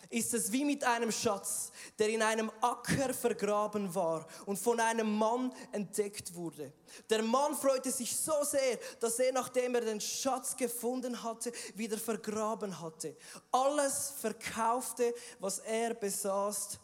ist 0.09 0.33
es 0.33 0.51
wie 0.51 0.65
mit 0.65 0.83
einem 0.83 1.11
Schatz, 1.11 1.71
der 1.99 2.09
in 2.09 2.21
einem 2.21 2.51
Acker 2.61 3.13
vergraben 3.13 3.93
war 3.93 4.25
und 4.45 4.57
von 4.57 4.79
einem 4.79 5.17
Mann 5.17 5.53
entdeckt 5.71 6.33
wurde. 6.33 6.73
Der 7.09 7.21
Mann 7.21 7.55
freute 7.55 7.91
sich 7.91 8.15
so 8.15 8.43
sehr, 8.43 8.79
dass 8.99 9.19
er, 9.19 9.33
nachdem 9.33 9.75
er 9.75 9.81
den 9.81 10.01
Schatz 10.01 10.55
gefunden 10.55 11.21
hatte, 11.21 11.51
wieder 11.75 11.97
vergraben 11.97 12.79
hatte. 12.79 13.15
Alles 13.51 14.13
verkaufte, 14.19 15.13
was 15.39 15.59
er 15.59 15.93
besaß 15.93 16.79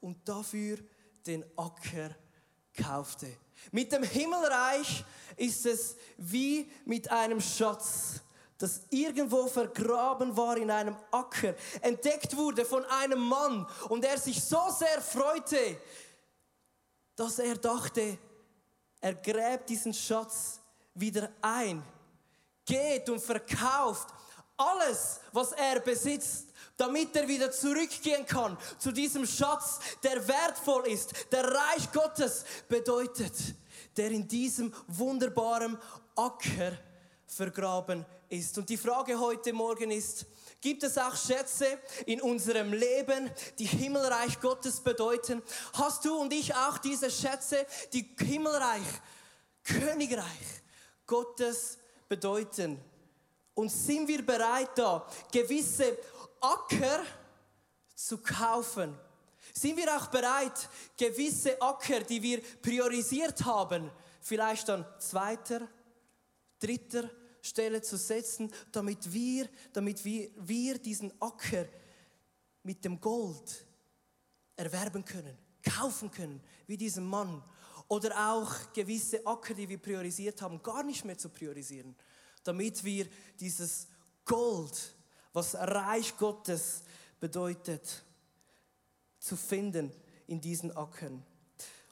und 0.00 0.28
dafür 0.28 0.78
den 1.26 1.44
Acker 1.56 2.14
kaufte. 2.74 3.28
Mit 3.70 3.92
dem 3.92 4.02
Himmelreich 4.02 5.04
ist 5.36 5.66
es 5.66 5.96
wie 6.16 6.70
mit 6.84 7.10
einem 7.10 7.40
Schatz, 7.40 8.20
das 8.58 8.82
irgendwo 8.90 9.46
vergraben 9.48 10.36
war 10.36 10.56
in 10.56 10.70
einem 10.70 10.96
Acker, 11.10 11.54
entdeckt 11.80 12.36
wurde 12.36 12.64
von 12.64 12.84
einem 12.86 13.20
Mann 13.20 13.66
und 13.88 14.04
er 14.04 14.18
sich 14.18 14.42
so 14.42 14.70
sehr 14.70 15.00
freute, 15.00 15.78
dass 17.16 17.38
er 17.38 17.56
dachte, 17.56 18.18
er 19.00 19.14
gräbt 19.14 19.68
diesen 19.68 19.92
Schatz 19.92 20.60
wieder 20.94 21.30
ein, 21.42 21.82
geht 22.64 23.08
und 23.10 23.20
verkauft 23.20 24.08
alles, 24.56 25.20
was 25.32 25.52
er 25.52 25.80
besitzt 25.80 26.48
damit 26.76 27.14
er 27.14 27.28
wieder 27.28 27.50
zurückgehen 27.50 28.26
kann 28.26 28.56
zu 28.78 28.90
diesem 28.92 29.26
Schatz, 29.26 29.78
der 30.02 30.26
wertvoll 30.26 30.88
ist, 30.88 31.14
der 31.30 31.44
Reich 31.44 31.90
Gottes 31.92 32.44
bedeutet, 32.68 33.32
der 33.96 34.10
in 34.10 34.26
diesem 34.26 34.72
wunderbaren 34.88 35.78
Acker 36.16 36.72
vergraben 37.26 38.04
ist. 38.28 38.58
Und 38.58 38.68
die 38.68 38.76
Frage 38.76 39.18
heute 39.18 39.52
Morgen 39.52 39.90
ist, 39.90 40.26
Gibt 40.60 40.82
es 40.82 40.96
auch 40.96 41.14
Schätze 41.14 41.66
in 42.06 42.22
unserem 42.22 42.72
Leben, 42.72 43.30
die 43.58 43.66
Himmelreich 43.66 44.40
Gottes 44.40 44.80
bedeuten? 44.80 45.42
Hast 45.74 46.06
du 46.06 46.16
und 46.16 46.32
ich 46.32 46.54
auch 46.54 46.78
diese 46.78 47.10
Schätze, 47.10 47.66
die 47.92 48.14
Himmelreich, 48.18 48.80
Königreich 49.62 50.24
Gottes 51.06 51.76
bedeuten? 52.08 52.80
Und 53.54 53.70
sind 53.70 54.08
wir 54.08 54.24
bereit 54.24 54.70
da, 54.76 55.06
gewisse 55.30 55.96
Acker 56.40 57.04
zu 57.94 58.18
kaufen? 58.18 58.98
Sind 59.52 59.76
wir 59.76 59.96
auch 59.96 60.08
bereit, 60.08 60.68
gewisse 60.96 61.60
Acker, 61.62 62.00
die 62.00 62.20
wir 62.20 62.42
priorisiert 62.60 63.44
haben, 63.44 63.90
vielleicht 64.20 64.68
an 64.70 64.84
zweiter, 64.98 65.68
dritter 66.58 67.08
Stelle 67.40 67.82
zu 67.82 67.96
setzen, 67.96 68.50
damit 68.72 69.12
wir, 69.12 69.48
damit 69.72 70.04
wir, 70.04 70.30
wir 70.36 70.78
diesen 70.78 71.12
Acker 71.20 71.66
mit 72.62 72.84
dem 72.84 73.00
Gold 73.00 73.66
erwerben 74.56 75.04
können, 75.04 75.36
kaufen 75.62 76.10
können, 76.10 76.40
wie 76.66 76.76
diesen 76.76 77.06
Mann. 77.06 77.42
Oder 77.86 78.32
auch 78.32 78.72
gewisse 78.72 79.24
Acker, 79.26 79.54
die 79.54 79.68
wir 79.68 79.78
priorisiert 79.78 80.40
haben, 80.40 80.62
gar 80.62 80.82
nicht 80.82 81.04
mehr 81.04 81.18
zu 81.18 81.28
priorisieren, 81.28 81.94
damit 82.44 82.84
wir 82.84 83.06
dieses 83.40 83.88
Gold 84.24 84.94
was 85.34 85.54
Reich 85.56 86.16
Gottes 86.16 86.82
bedeutet, 87.20 88.04
zu 89.18 89.36
finden 89.36 89.92
in 90.26 90.40
diesen 90.40 90.74
Ackern. 90.76 91.22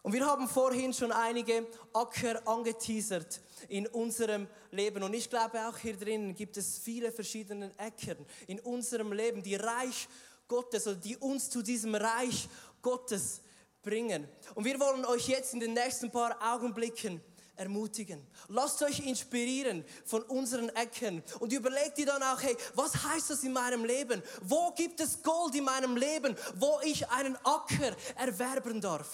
Und 0.02 0.12
wir 0.12 0.26
haben 0.26 0.48
vorhin 0.48 0.92
schon 0.92 1.12
einige 1.12 1.66
Acker 1.92 2.46
angeteasert 2.46 3.40
in 3.68 3.86
unserem 3.88 4.48
Leben. 4.70 5.02
Und 5.02 5.14
ich 5.14 5.30
glaube, 5.30 5.66
auch 5.68 5.76
hier 5.76 5.96
drinnen 5.96 6.34
gibt 6.34 6.56
es 6.56 6.78
viele 6.78 7.12
verschiedene 7.12 7.70
Äcker 7.78 8.16
in 8.46 8.58
unserem 8.60 9.12
Leben, 9.12 9.42
die 9.42 9.54
Reich 9.54 10.08
Gottes 10.48 10.86
oder 10.86 10.96
die 10.96 11.16
uns 11.16 11.48
zu 11.50 11.62
diesem 11.62 11.94
Reich 11.94 12.48
Gottes 12.80 13.40
bringen. 13.82 14.28
Und 14.54 14.64
wir 14.64 14.78
wollen 14.80 15.04
euch 15.04 15.28
jetzt 15.28 15.54
in 15.54 15.60
den 15.60 15.72
nächsten 15.72 16.10
paar 16.10 16.36
Augenblicken 16.52 17.20
ermutigen. 17.62 18.26
Lasst 18.48 18.82
euch 18.82 19.00
inspirieren 19.06 19.84
von 20.04 20.22
unseren 20.22 20.68
Ecken 20.70 21.22
und 21.40 21.52
überlegt 21.52 21.98
dir 21.98 22.06
dann 22.06 22.22
auch, 22.22 22.40
hey, 22.42 22.56
was 22.74 23.04
heißt 23.04 23.30
das 23.30 23.44
in 23.44 23.52
meinem 23.52 23.84
Leben? 23.84 24.22
Wo 24.42 24.72
gibt 24.72 25.00
es 25.00 25.22
Gold 25.22 25.54
in 25.54 25.64
meinem 25.64 25.96
Leben, 25.96 26.36
wo 26.56 26.78
ich 26.84 27.08
einen 27.10 27.36
Acker 27.44 27.96
erwerben 28.16 28.80
darf? 28.80 29.08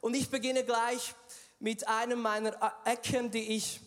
Und 0.00 0.14
ich 0.14 0.30
beginne 0.30 0.64
gleich 0.64 1.14
mit 1.58 1.86
einem 1.88 2.20
meiner 2.20 2.54
Ecken, 2.84 3.30
die 3.30 3.56
ich 3.56 3.80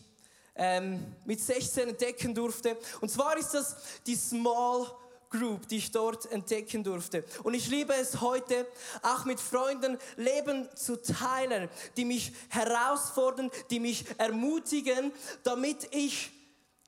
ähm, 0.54 1.14
mit 1.24 1.40
16 1.40 1.88
entdecken 1.88 2.34
durfte. 2.34 2.76
Und 3.00 3.10
zwar 3.10 3.36
ist 3.36 3.54
das 3.54 3.76
die 4.06 4.16
Small 4.16 4.86
Group, 5.30 5.68
die 5.68 5.76
ich 5.76 5.92
dort 5.92 6.30
entdecken 6.30 6.82
durfte. 6.82 7.24
Und 7.44 7.54
ich 7.54 7.68
liebe 7.68 7.94
es 7.94 8.20
heute, 8.20 8.66
auch 9.02 9.24
mit 9.24 9.40
Freunden 9.40 9.96
Leben 10.16 10.68
zu 10.74 11.00
teilen, 11.00 11.68
die 11.96 12.04
mich 12.04 12.32
herausfordern, 12.48 13.50
die 13.70 13.80
mich 13.80 14.04
ermutigen, 14.18 15.12
damit 15.44 15.88
ich 15.92 16.30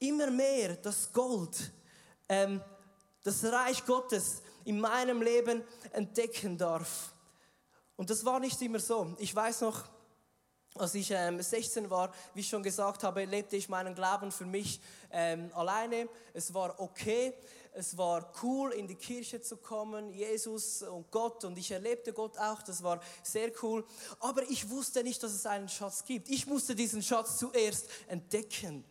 immer 0.00 0.30
mehr 0.30 0.74
das 0.76 1.12
Gold, 1.12 1.72
ähm, 2.28 2.60
das 3.22 3.44
Reich 3.44 3.86
Gottes 3.86 4.42
in 4.64 4.80
meinem 4.80 5.22
Leben 5.22 5.62
entdecken 5.92 6.58
darf. 6.58 7.12
Und 7.96 8.10
das 8.10 8.24
war 8.24 8.40
nicht 8.40 8.60
immer 8.60 8.80
so. 8.80 9.14
Ich 9.18 9.34
weiß 9.34 9.60
noch, 9.60 9.84
als 10.74 10.94
ich 10.94 11.10
ähm, 11.10 11.40
16 11.40 11.90
war, 11.90 12.12
wie 12.34 12.40
ich 12.40 12.48
schon 12.48 12.62
gesagt 12.62 13.04
habe, 13.04 13.24
lebte 13.24 13.56
ich 13.56 13.68
meinen 13.68 13.94
Glauben 13.94 14.32
für 14.32 14.46
mich 14.46 14.80
ähm, 15.10 15.50
alleine. 15.54 16.08
Es 16.32 16.54
war 16.54 16.80
okay 16.80 17.34
es 17.74 17.96
war 17.96 18.32
cool, 18.42 18.72
in 18.72 18.86
die 18.86 18.94
Kirche 18.94 19.40
zu 19.40 19.56
kommen, 19.56 20.12
Jesus 20.12 20.82
und 20.82 21.10
Gott 21.10 21.44
und 21.44 21.56
ich 21.56 21.70
erlebte 21.70 22.12
Gott 22.12 22.36
auch, 22.38 22.62
das 22.62 22.82
war 22.82 23.00
sehr 23.22 23.50
cool. 23.62 23.84
Aber 24.20 24.42
ich 24.50 24.68
wusste 24.68 25.02
nicht, 25.02 25.22
dass 25.22 25.32
es 25.32 25.46
einen 25.46 25.68
Schatz 25.68 26.04
gibt. 26.04 26.28
Ich 26.28 26.46
musste 26.46 26.74
diesen 26.74 27.02
Schatz 27.02 27.38
zuerst 27.38 27.88
entdecken. 28.08 28.84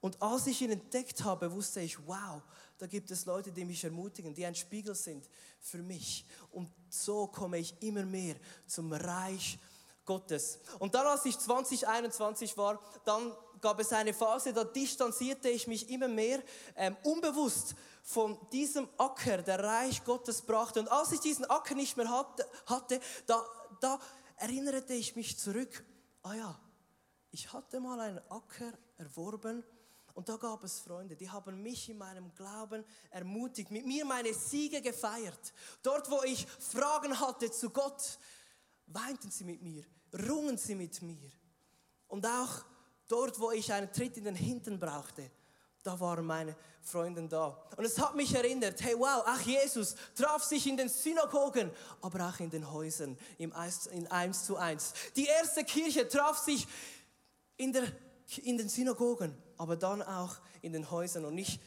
Und 0.00 0.20
als 0.22 0.46
ich 0.46 0.62
ihn 0.62 0.70
entdeckt 0.70 1.24
habe, 1.24 1.52
wusste 1.52 1.80
ich, 1.80 1.98
wow, 2.06 2.40
da 2.78 2.86
gibt 2.86 3.10
es 3.10 3.26
Leute, 3.26 3.52
die 3.52 3.64
mich 3.64 3.84
ermutigen, 3.84 4.32
die 4.32 4.46
ein 4.46 4.54
Spiegel 4.54 4.94
sind 4.94 5.28
für 5.58 5.82
mich. 5.82 6.24
Und 6.52 6.70
so 6.88 7.26
komme 7.26 7.58
ich 7.58 7.74
immer 7.82 8.04
mehr 8.04 8.36
zum 8.66 8.92
Reich 8.92 9.58
Gottes. 10.06 10.58
Und 10.78 10.94
dann, 10.94 11.06
als 11.06 11.26
ich 11.26 11.38
2021 11.38 12.56
war, 12.56 12.80
dann 13.04 13.32
gab 13.60 13.78
es 13.80 13.92
eine 13.92 14.14
Phase, 14.14 14.52
da 14.52 14.64
distanzierte 14.64 15.50
ich 15.50 15.66
mich 15.66 15.90
immer 15.90 16.08
mehr 16.08 16.42
ähm, 16.76 16.96
unbewusst 17.02 17.74
von 18.02 18.38
diesem 18.50 18.88
Acker, 18.98 19.42
der 19.42 19.62
Reich 19.62 20.04
Gottes 20.04 20.42
brachte. 20.42 20.80
Und 20.80 20.88
als 20.88 21.12
ich 21.12 21.20
diesen 21.20 21.44
Acker 21.44 21.74
nicht 21.74 21.96
mehr 21.96 22.08
hatte, 22.08 22.48
hatte 22.66 23.00
da, 23.26 23.44
da 23.80 23.98
erinnerte 24.36 24.94
ich 24.94 25.16
mich 25.16 25.38
zurück, 25.38 25.84
ah 26.22 26.34
ja, 26.34 26.60
ich 27.30 27.52
hatte 27.52 27.80
mal 27.80 28.00
einen 28.00 28.18
Acker 28.30 28.72
erworben 28.96 29.62
und 30.14 30.28
da 30.28 30.36
gab 30.36 30.64
es 30.64 30.80
Freunde, 30.80 31.16
die 31.16 31.30
haben 31.30 31.62
mich 31.62 31.88
in 31.88 31.98
meinem 31.98 32.34
Glauben 32.34 32.84
ermutigt, 33.10 33.70
mit 33.70 33.86
mir 33.86 34.04
meine 34.04 34.34
Siege 34.34 34.82
gefeiert. 34.82 35.52
Dort, 35.82 36.10
wo 36.10 36.22
ich 36.24 36.46
Fragen 36.46 37.18
hatte 37.18 37.50
zu 37.50 37.70
Gott, 37.70 38.18
weinten 38.86 39.30
sie 39.30 39.44
mit 39.44 39.62
mir, 39.62 39.84
rungen 40.28 40.58
sie 40.58 40.74
mit 40.74 41.00
mir. 41.02 41.30
Und 42.08 42.26
auch 42.26 42.64
dort, 43.06 43.38
wo 43.38 43.52
ich 43.52 43.72
einen 43.72 43.92
Tritt 43.92 44.16
in 44.16 44.24
den 44.24 44.34
Hintern 44.34 44.78
brauchte, 44.78 45.30
da 45.82 45.98
waren 45.98 46.26
meine 46.26 46.56
Freunde 46.82 47.26
da. 47.28 47.58
Und 47.76 47.84
es 47.84 47.98
hat 47.98 48.14
mich 48.14 48.34
erinnert, 48.34 48.82
hey 48.82 48.94
wow, 48.98 49.22
ach 49.26 49.40
Jesus 49.42 49.94
traf 50.14 50.42
sich 50.42 50.66
in 50.66 50.76
den 50.76 50.88
Synagogen, 50.88 51.70
aber 52.02 52.28
auch 52.28 52.40
in 52.40 52.50
den 52.50 52.70
Häusern, 52.70 53.16
im 53.38 53.52
Eins, 53.52 53.86
in 53.86 54.06
eins 54.08 54.44
zu 54.44 54.56
eins. 54.56 54.92
Die 55.16 55.26
erste 55.26 55.64
Kirche 55.64 56.08
traf 56.08 56.38
sich 56.38 56.66
in, 57.56 57.72
der, 57.72 57.84
in 58.42 58.58
den 58.58 58.68
Synagogen, 58.68 59.36
aber 59.56 59.76
dann 59.76 60.02
auch 60.02 60.36
in 60.62 60.72
den 60.72 60.90
Häusern. 60.90 61.24
Und 61.24 61.38
ich 61.38 61.60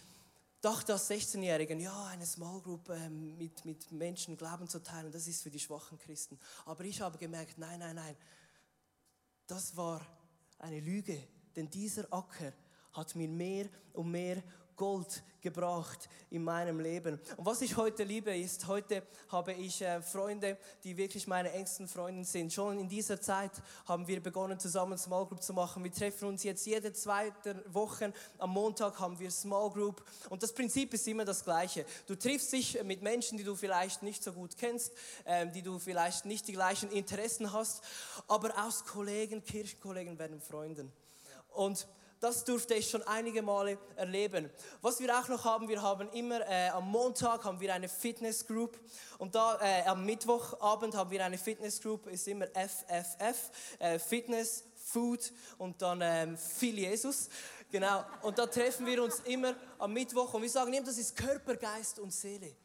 dachte 0.62 0.93
als 0.93 1.10
16-Jährigen, 1.10 1.79
ja, 1.79 2.05
eine 2.05 2.25
Small 2.25 2.62
Group 2.62 2.89
äh, 2.89 3.10
mit, 3.10 3.65
mit 3.65 3.91
Menschen 3.91 4.38
Glauben 4.38 4.67
zu 4.67 4.82
teilen, 4.82 5.12
das 5.12 5.27
ist 5.27 5.43
für 5.43 5.51
die 5.51 5.60
schwachen 5.60 5.98
Christen. 6.00 6.39
Aber 6.65 6.84
ich 6.86 7.01
habe 7.01 7.17
gemerkt, 7.17 7.58
nein, 7.58 7.79
nein, 7.79 7.96
nein, 7.96 8.15
das 9.48 9.75
war 9.75 10.05
eine 10.60 10.79
Lüge, 10.79 11.22
denn 11.55 11.70
dieser 11.70 12.12
Acker 12.12 12.53
hat 12.94 13.16
mir 13.16 13.28
mehr 13.28 13.66
und 13.94 14.12
mehr 14.12 14.42
Gold 14.76 15.24
gebracht 15.42 16.10
in 16.30 16.44
meinem 16.44 16.80
Leben. 16.80 17.20
Und 17.38 17.46
was 17.46 17.62
ich 17.62 17.76
heute 17.78 18.04
liebe, 18.04 18.36
ist, 18.36 18.68
heute 18.68 19.04
habe 19.30 19.54
ich 19.54 19.82
äh, 19.82 20.02
Freunde, 20.02 20.58
die 20.84 20.98
wirklich 20.98 21.28
meine 21.28 21.52
engsten 21.52 21.88
Freunde 21.88 22.24
sind. 22.24 22.52
Schon 22.52 22.80
in 22.80 22.88
dieser 22.88 23.22
Zeit 23.22 23.52
haben 23.86 24.08
wir 24.08 24.22
begonnen, 24.22 24.58
zusammen 24.60 24.98
Small 24.98 25.26
Group 25.26 25.44
zu 25.44 25.54
machen. 25.54 25.84
Wir 25.84 25.92
treffen 25.92 26.30
uns 26.30 26.44
jetzt 26.44 26.66
jede 26.66 26.94
zweite 26.94 27.64
Woche. 27.68 28.14
Am 28.40 28.52
Montag 28.52 29.00
haben 29.00 29.20
wir 29.20 29.30
Small 29.30 29.70
Group. 29.70 30.04
Und 30.30 30.42
das 30.42 30.54
Prinzip 30.54 30.94
ist 30.94 31.08
immer 31.08 31.26
das 31.26 31.44
gleiche. 31.44 31.86
Du 32.08 32.16
triffst 32.16 32.52
dich 32.54 32.82
mit 32.84 33.02
Menschen, 33.02 33.38
die 33.38 33.44
du 33.44 33.56
vielleicht 33.56 34.02
nicht 34.02 34.24
so 34.24 34.32
gut 34.32 34.58
kennst, 34.58 34.94
ähm, 35.26 35.52
die 35.52 35.62
du 35.62 35.78
vielleicht 35.78 36.26
nicht 36.26 36.48
die 36.48 36.54
gleichen 36.54 36.90
Interessen 36.90 37.52
hast, 37.52 37.84
aber 38.28 38.66
aus 38.66 38.86
Kollegen, 38.86 39.44
Kirchenkollegen 39.44 40.18
werden 40.18 40.42
Freunden. 40.42 40.92
Und 41.50 41.86
das 42.24 42.46
durfte 42.46 42.74
ich 42.74 42.89
schon 42.89 43.03
einige 43.03 43.42
Male 43.42 43.77
erleben. 43.98 44.50
Was 44.82 45.01
wir 45.01 45.13
auch 45.20 45.27
noch 45.27 45.44
haben, 45.44 45.68
wir 45.68 45.82
haben 45.82 46.10
immer 46.12 46.39
äh, 46.48 46.70
am 46.70 46.89
Montag 46.89 47.44
haben 47.44 47.60
wir 47.60 47.74
eine 47.74 47.89
Fitness 47.89 48.48
Group 48.48 48.80
und 49.18 49.36
da 49.36 49.60
äh, 49.62 49.84
am 49.86 50.06
Mittwochabend 50.06 50.96
haben 50.96 51.12
wir 51.12 51.25
eine 51.25 51.38
Fitness 51.38 51.82
Group, 51.82 52.08
ist 52.08 52.25
immer 52.30 52.48
FFF, 52.48 53.51
äh, 53.77 54.00
Fitness, 54.00 54.63
Food 54.86 55.34
und 55.58 55.82
dann 55.82 56.00
ähm, 56.01 56.38
viel 56.38 56.80
Jesus. 56.80 57.27
Genau. 57.70 58.06
Und 58.22 58.38
da 58.38 58.46
treffen 58.46 58.86
wir 58.86 59.03
uns 59.03 59.20
immer 59.25 59.53
am 59.77 59.92
Mittwoch 59.92 60.34
und 60.34 60.44
wir 60.44 60.50
sagen 60.50 60.72
immer, 60.72 60.86
das 60.86 60.98
ist 60.98 61.18
Körper, 61.18 61.58
Geist 61.58 62.00
und 62.00 62.13
Seele. 62.13 62.56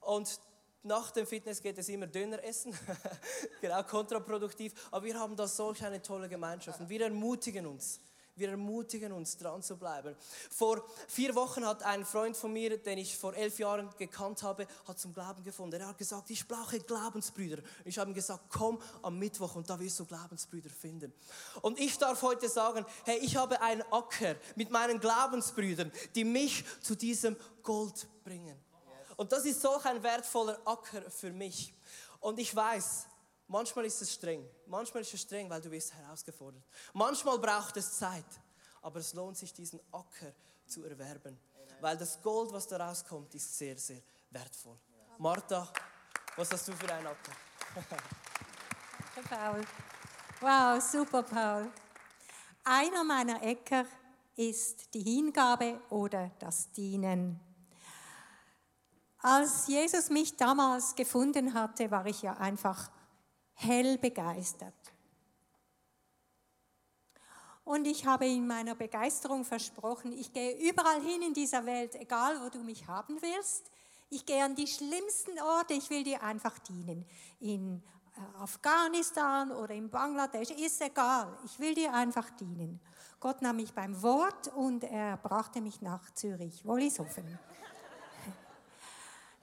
Und 0.00 0.40
nach 0.82 1.10
dem 1.10 1.26
Fitness 1.26 1.60
geht 1.60 1.76
es 1.76 1.90
immer 1.90 2.06
Döner 2.06 2.42
essen. 2.42 2.74
genau, 3.60 3.82
kontraproduktiv. 3.82 4.72
Aber 4.90 5.04
wir 5.04 5.18
haben 5.18 5.36
da 5.36 5.46
solch 5.46 5.84
eine 5.84 6.00
tolle 6.00 6.26
Gemeinschaft 6.26 6.80
und 6.80 6.88
wir 6.88 7.02
ermutigen 7.02 7.66
uns. 7.66 8.00
Wir 8.36 8.50
ermutigen 8.50 9.12
uns, 9.12 9.36
dran 9.36 9.62
zu 9.62 9.76
bleiben. 9.76 10.16
Vor 10.50 10.84
vier 11.06 11.34
Wochen 11.34 11.64
hat 11.64 11.82
ein 11.84 12.04
Freund 12.04 12.36
von 12.36 12.52
mir, 12.52 12.76
den 12.78 12.98
ich 12.98 13.16
vor 13.16 13.34
elf 13.34 13.58
Jahren 13.58 13.88
gekannt 13.96 14.42
habe, 14.42 14.66
hat 14.88 14.98
zum 14.98 15.12
Glauben 15.14 15.42
gefunden. 15.44 15.80
Er 15.80 15.88
hat 15.88 15.98
gesagt, 15.98 16.30
ich 16.30 16.46
brauche 16.48 16.80
Glaubensbrüder. 16.80 17.62
Ich 17.84 17.98
habe 17.98 18.10
ihm 18.10 18.14
gesagt, 18.14 18.44
komm 18.48 18.80
am 19.02 19.18
Mittwoch 19.18 19.54
und 19.54 19.70
da 19.70 19.78
wirst 19.78 20.00
du 20.00 20.04
Glaubensbrüder 20.04 20.70
finden. 20.70 21.12
Und 21.62 21.78
ich 21.78 21.96
darf 21.96 22.22
heute 22.22 22.48
sagen, 22.48 22.84
hey, 23.04 23.18
ich 23.18 23.36
habe 23.36 23.60
einen 23.60 23.82
Acker 23.92 24.34
mit 24.56 24.70
meinen 24.70 24.98
Glaubensbrüdern, 24.98 25.92
die 26.14 26.24
mich 26.24 26.64
zu 26.82 26.96
diesem 26.96 27.36
Gold 27.62 28.08
bringen. 28.24 28.58
Und 29.16 29.30
das 29.30 29.44
ist 29.44 29.60
solch 29.60 29.84
ein 29.84 30.02
wertvoller 30.02 30.58
Acker 30.64 31.08
für 31.10 31.30
mich. 31.30 31.72
Und 32.20 32.38
ich 32.38 32.54
weiß, 32.54 33.06
Manchmal 33.54 33.84
ist 33.84 34.02
es 34.02 34.12
streng. 34.12 34.44
Manchmal 34.66 35.02
ist 35.02 35.14
es 35.14 35.20
streng, 35.20 35.48
weil 35.48 35.60
du 35.60 35.70
wirst 35.70 35.94
herausgefordert. 35.94 36.64
Manchmal 36.92 37.38
braucht 37.38 37.76
es 37.76 37.98
Zeit. 37.98 38.24
Aber 38.82 38.98
es 38.98 39.14
lohnt 39.14 39.36
sich, 39.36 39.54
diesen 39.54 39.78
Acker 39.92 40.32
zu 40.66 40.82
erwerben. 40.82 41.38
Weil 41.80 41.96
das 41.96 42.20
Gold, 42.20 42.52
was 42.52 42.66
da 42.66 42.84
rauskommt, 42.84 43.32
ist 43.32 43.56
sehr, 43.56 43.78
sehr 43.78 44.02
wertvoll. 44.30 44.76
Martha, 45.18 45.68
was 46.34 46.50
hast 46.50 46.66
du 46.66 46.72
für 46.72 46.92
einen 46.92 47.06
Acker? 47.06 47.32
Paul. 49.30 49.64
Wow, 50.40 50.82
super, 50.82 51.22
Paul. 51.22 51.70
Einer 52.64 53.04
meiner 53.04 53.40
Äcker 53.40 53.86
ist 54.34 54.92
die 54.92 55.02
Hingabe 55.02 55.80
oder 55.90 56.32
das 56.40 56.72
Dienen. 56.72 57.38
Als 59.18 59.68
Jesus 59.68 60.10
mich 60.10 60.36
damals 60.36 60.96
gefunden 60.96 61.54
hatte, 61.54 61.88
war 61.92 62.04
ich 62.06 62.22
ja 62.22 62.36
einfach 62.36 62.90
hell 63.54 63.98
begeistert. 63.98 64.74
Und 67.64 67.86
ich 67.86 68.04
habe 68.04 68.26
in 68.26 68.46
meiner 68.46 68.74
Begeisterung 68.74 69.44
versprochen, 69.44 70.12
ich 70.12 70.32
gehe 70.32 70.56
überall 70.68 71.00
hin 71.00 71.22
in 71.22 71.32
dieser 71.32 71.64
Welt, 71.64 71.94
egal 71.94 72.38
wo 72.42 72.50
du 72.50 72.58
mich 72.58 72.86
haben 72.86 73.20
willst. 73.22 73.70
Ich 74.10 74.26
gehe 74.26 74.44
an 74.44 74.54
die 74.54 74.66
schlimmsten 74.66 75.40
Orte, 75.40 75.72
ich 75.72 75.88
will 75.88 76.04
dir 76.04 76.22
einfach 76.22 76.58
dienen. 76.58 77.06
In 77.40 77.82
äh, 78.16 78.42
Afghanistan 78.42 79.50
oder 79.50 79.74
in 79.74 79.88
Bangladesch, 79.88 80.50
ist 80.50 80.82
egal, 80.82 81.38
ich 81.46 81.58
will 81.58 81.74
dir 81.74 81.92
einfach 81.94 82.28
dienen. 82.30 82.80
Gott 83.18 83.40
nahm 83.40 83.56
mich 83.56 83.72
beim 83.72 84.02
Wort 84.02 84.48
und 84.48 84.84
er 84.84 85.16
brachte 85.16 85.62
mich 85.62 85.80
nach 85.80 86.12
Zürich, 86.12 86.66
Wollishofen. 86.66 87.24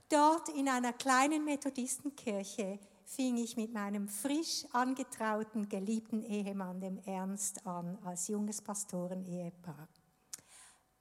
Dort 0.09 0.49
in 0.49 0.69
einer 0.69 0.93
kleinen 0.93 1.43
Methodistenkirche 1.43 2.77
fing 3.15 3.38
ich 3.38 3.58
mit 3.58 3.74
meinem 3.74 4.08
frisch 4.08 4.65
angetrauten, 4.71 5.67
geliebten 5.67 6.24
Ehemann, 6.24 6.80
dem 6.80 6.97
Ernst, 7.00 7.65
an, 7.67 7.97
als 8.06 8.30
junges 8.30 8.62
Pastoren-Ehepaar. 8.62 9.89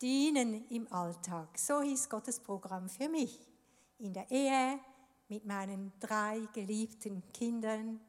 Dienen 0.03 0.67
im 0.71 0.91
Alltag, 0.93 1.57
so 1.57 1.83
hieß 1.83 2.09
Gottes 2.09 2.41
Programm 2.41 2.89
für 2.89 3.09
mich. 3.09 3.47
In 3.99 4.13
der 4.13 4.29
Ehe, 4.31 4.81
mit 5.29 5.45
meinen 5.45 5.93
drei 6.01 6.41
geliebten 6.53 7.23
Kindern, 7.33 8.01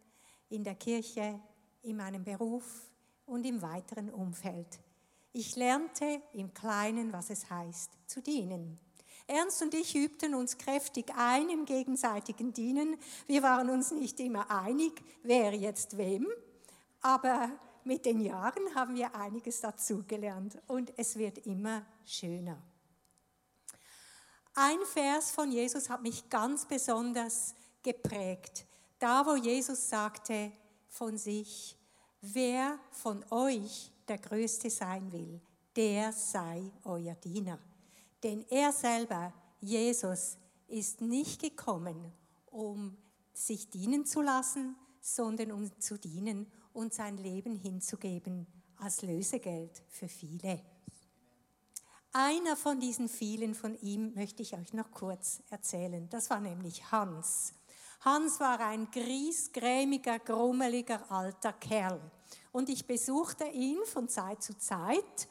in 0.50 0.64
der 0.64 0.76
Kirche, 0.76 1.40
in 1.84 1.98
meinem 1.98 2.24
Beruf 2.24 2.90
und 3.26 3.46
im 3.46 3.62
weiteren 3.62 4.10
Umfeld. 4.10 4.80
Ich 5.32 5.56
lernte 5.56 6.22
im 6.34 6.54
Kleinen, 6.54 7.14
was 7.14 7.30
es 7.30 7.50
heißt, 7.50 7.92
zu 8.08 8.22
dienen. 8.22 8.80
Ernst 9.32 9.62
und 9.62 9.74
ich 9.74 9.96
übten 9.96 10.36
uns 10.36 10.58
kräftig 10.58 11.14
ein 11.16 11.50
im 11.50 11.66
gegenseitigen 11.66 12.52
Dienen. 12.52 12.98
Wir 13.28 13.42
waren 13.42 13.70
uns 13.70 13.92
nicht 13.92 14.20
immer 14.20 14.52
einig, 14.52 15.02
wer 15.24 15.56
jetzt 15.56 15.98
wem, 15.98 16.28
aber 17.02 17.50
mit 17.86 18.06
den 18.06 18.20
Jahren 18.20 18.76
haben 18.76 18.96
wir 18.96 19.16
einiges 19.16 19.62
dazugelernt 19.62 20.62
und 20.68 20.92
es 20.98 21.16
wird 21.16 21.46
immer 21.48 21.86
schöner. 22.06 22.62
Ein 24.54 24.80
Vers 24.86 25.32
von 25.32 25.50
Jesus 25.50 25.90
hat 25.90 26.02
mich 26.02 26.30
ganz 26.30 26.66
besonders 26.66 27.56
geprägt. 27.82 28.66
Da, 29.00 29.26
wo 29.26 29.36
Jesus 29.36 29.90
sagte 29.90 30.52
von 30.90 31.18
sich, 31.18 31.78
wer 32.20 32.78
von 32.92 33.24
euch 33.32 33.92
der 34.10 34.18
Größte 34.18 34.70
sein 34.70 35.10
will, 35.14 35.40
der 35.76 36.12
sei 36.12 36.70
euer 36.84 37.16
Diener. 37.16 37.58
Denn 38.24 38.46
er 38.50 38.72
selber, 38.72 39.34
Jesus, 39.60 40.38
ist 40.68 41.02
nicht 41.02 41.42
gekommen, 41.42 42.12
um 42.46 42.98
sich 43.34 43.70
dienen 43.70 44.06
zu 44.06 44.22
lassen, 44.22 44.76
sondern 45.02 45.52
um 45.52 45.80
zu 45.80 45.98
dienen 45.98 46.52
und 46.74 46.94
sein 46.94 47.18
Leben 47.18 47.56
hinzugeben 47.56 48.48
als 48.78 49.02
Lösegeld 49.02 49.84
für 49.90 50.08
viele. 50.08 50.62
Einer 52.14 52.58
von 52.58 52.80
diesen 52.80 53.08
vielen 53.08 53.56
von 53.56 53.80
ihm 53.80 54.14
möchte 54.16 54.42
ich 54.42 54.54
euch 54.54 54.74
noch 54.74 54.92
kurz 54.92 55.42
erzählen. 55.50 56.10
Das 56.10 56.30
war 56.30 56.42
nämlich 56.42 56.92
Hans. 56.92 57.54
Hans 58.02 58.40
war 58.40 58.60
ein 58.60 58.90
griesgrämiger, 58.92 60.20
grummeliger 60.20 61.10
alter 61.10 61.54
Kerl. 61.54 62.02
Und 62.52 62.68
ich 62.70 62.86
besuchte 62.86 63.46
ihn 63.46 63.78
von 63.86 64.10
Zeit 64.10 64.44
zu 64.44 64.58
Zeit 64.58 65.28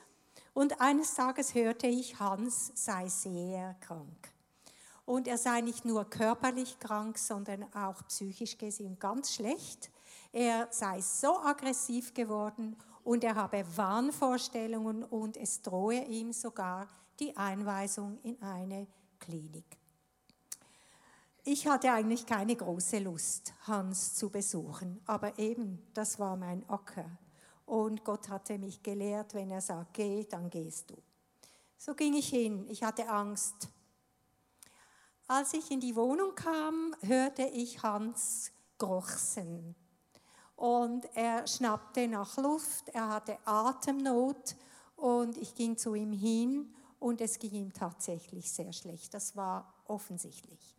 und 0.55 0.81
eines 0.81 1.15
Tages 1.15 1.55
hörte 1.55 1.87
ich, 1.87 2.19
Hans 2.19 2.73
sei 2.75 3.09
sehr 3.09 3.75
krank. 3.81 4.33
Und 5.07 5.27
er 5.27 5.39
sei 5.39 5.61
nicht 5.61 5.85
nur 5.85 6.05
körperlich 6.05 6.79
krank, 6.79 7.19
sondern 7.19 7.65
auch 7.75 8.07
psychisch 8.09 8.59
gesehen 8.59 8.99
ganz 8.99 9.35
schlecht. 9.35 9.91
Er 10.33 10.69
sei 10.71 11.01
so 11.01 11.39
aggressiv 11.41 12.15
geworden 12.15 12.77
und 13.03 13.25
er 13.25 13.35
habe 13.35 13.65
Wahnvorstellungen 13.77 15.03
und 15.05 15.37
es 15.37 15.63
drohe 15.63 16.05
ihm 16.05 16.33
sogar 16.33 16.89
die 17.19 17.37
Einweisung 17.37 18.19
in 18.23 18.41
eine 18.43 18.87
Klinik. 19.19 19.81
Ich 21.45 21.67
hatte 21.67 21.91
eigentlich 21.91 22.27
keine 22.27 22.55
große 22.55 22.99
Lust, 22.99 23.55
Hans 23.67 24.15
zu 24.15 24.31
besuchen, 24.31 25.01
aber 25.07 25.39
eben, 25.39 25.83
das 25.95 26.19
war 26.19 26.37
mein 26.37 26.69
Acker. 26.69 27.07
Und 27.71 28.05
Gott 28.05 28.29
hatte 28.29 28.59
mich 28.59 28.83
gelehrt, 28.83 29.33
wenn 29.33 29.53
er 29.53 29.61
sagt, 29.61 29.95
geh, 29.95 30.25
dann 30.25 30.51
gehst 30.51 30.91
du. 30.91 30.97
So 31.79 31.95
ging 31.95 32.15
ich 32.15 32.29
hin. 32.29 32.67
Ich 32.69 32.83
hatte 32.83 33.09
Angst. 33.09 33.69
Als 35.29 35.55
ich 35.55 35.71
in 35.71 35.79
die 35.79 35.95
Wohnung 35.95 36.35
kam, 36.35 36.97
hörte 37.01 37.45
ich 37.45 37.81
Hans 37.81 38.51
grochsen. 38.77 39.77
Und 40.57 41.09
er 41.15 41.47
schnappte 41.47 42.09
nach 42.09 42.37
Luft, 42.39 42.89
er 42.89 43.09
hatte 43.09 43.39
Atemnot 43.45 44.57
und 44.97 45.37
ich 45.37 45.55
ging 45.55 45.79
zu 45.79 45.95
ihm 45.95 46.11
hin 46.11 46.75
und 46.99 47.21
es 47.21 47.39
ging 47.39 47.53
ihm 47.53 47.73
tatsächlich 47.73 48.51
sehr 48.51 48.73
schlecht. 48.73 49.15
Das 49.15 49.37
war 49.37 49.73
offensichtlich. 49.87 50.77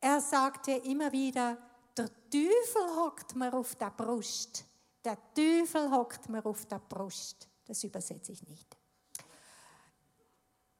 Er 0.00 0.22
sagte 0.22 0.72
immer 0.72 1.12
wieder, 1.12 1.58
der 1.98 2.08
Teufel 2.30 2.96
hockt 2.96 3.36
mir 3.36 3.52
auf 3.52 3.76
der 3.76 3.90
Brust. 3.90 4.64
Der 5.04 5.18
Teufel 5.34 5.90
hockt 5.90 6.28
mir 6.28 6.44
auf 6.44 6.66
der 6.66 6.78
Brust. 6.78 7.48
Das 7.64 7.82
übersetze 7.84 8.32
ich 8.32 8.46
nicht. 8.46 8.76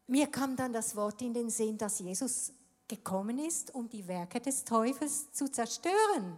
Mir 0.06 0.26
kam 0.26 0.56
dann 0.56 0.72
das 0.72 0.96
Wort 0.96 1.22
in 1.22 1.33
den 1.33 1.50
Sinn, 1.50 1.78
dass 1.78 2.00
Jesus 2.00 2.52
gekommen 2.88 3.38
ist, 3.38 3.72
um 3.74 3.88
die 3.88 4.06
Werke 4.06 4.40
des 4.40 4.64
Teufels 4.64 5.30
zu 5.33 5.48
zerstören. 5.50 6.37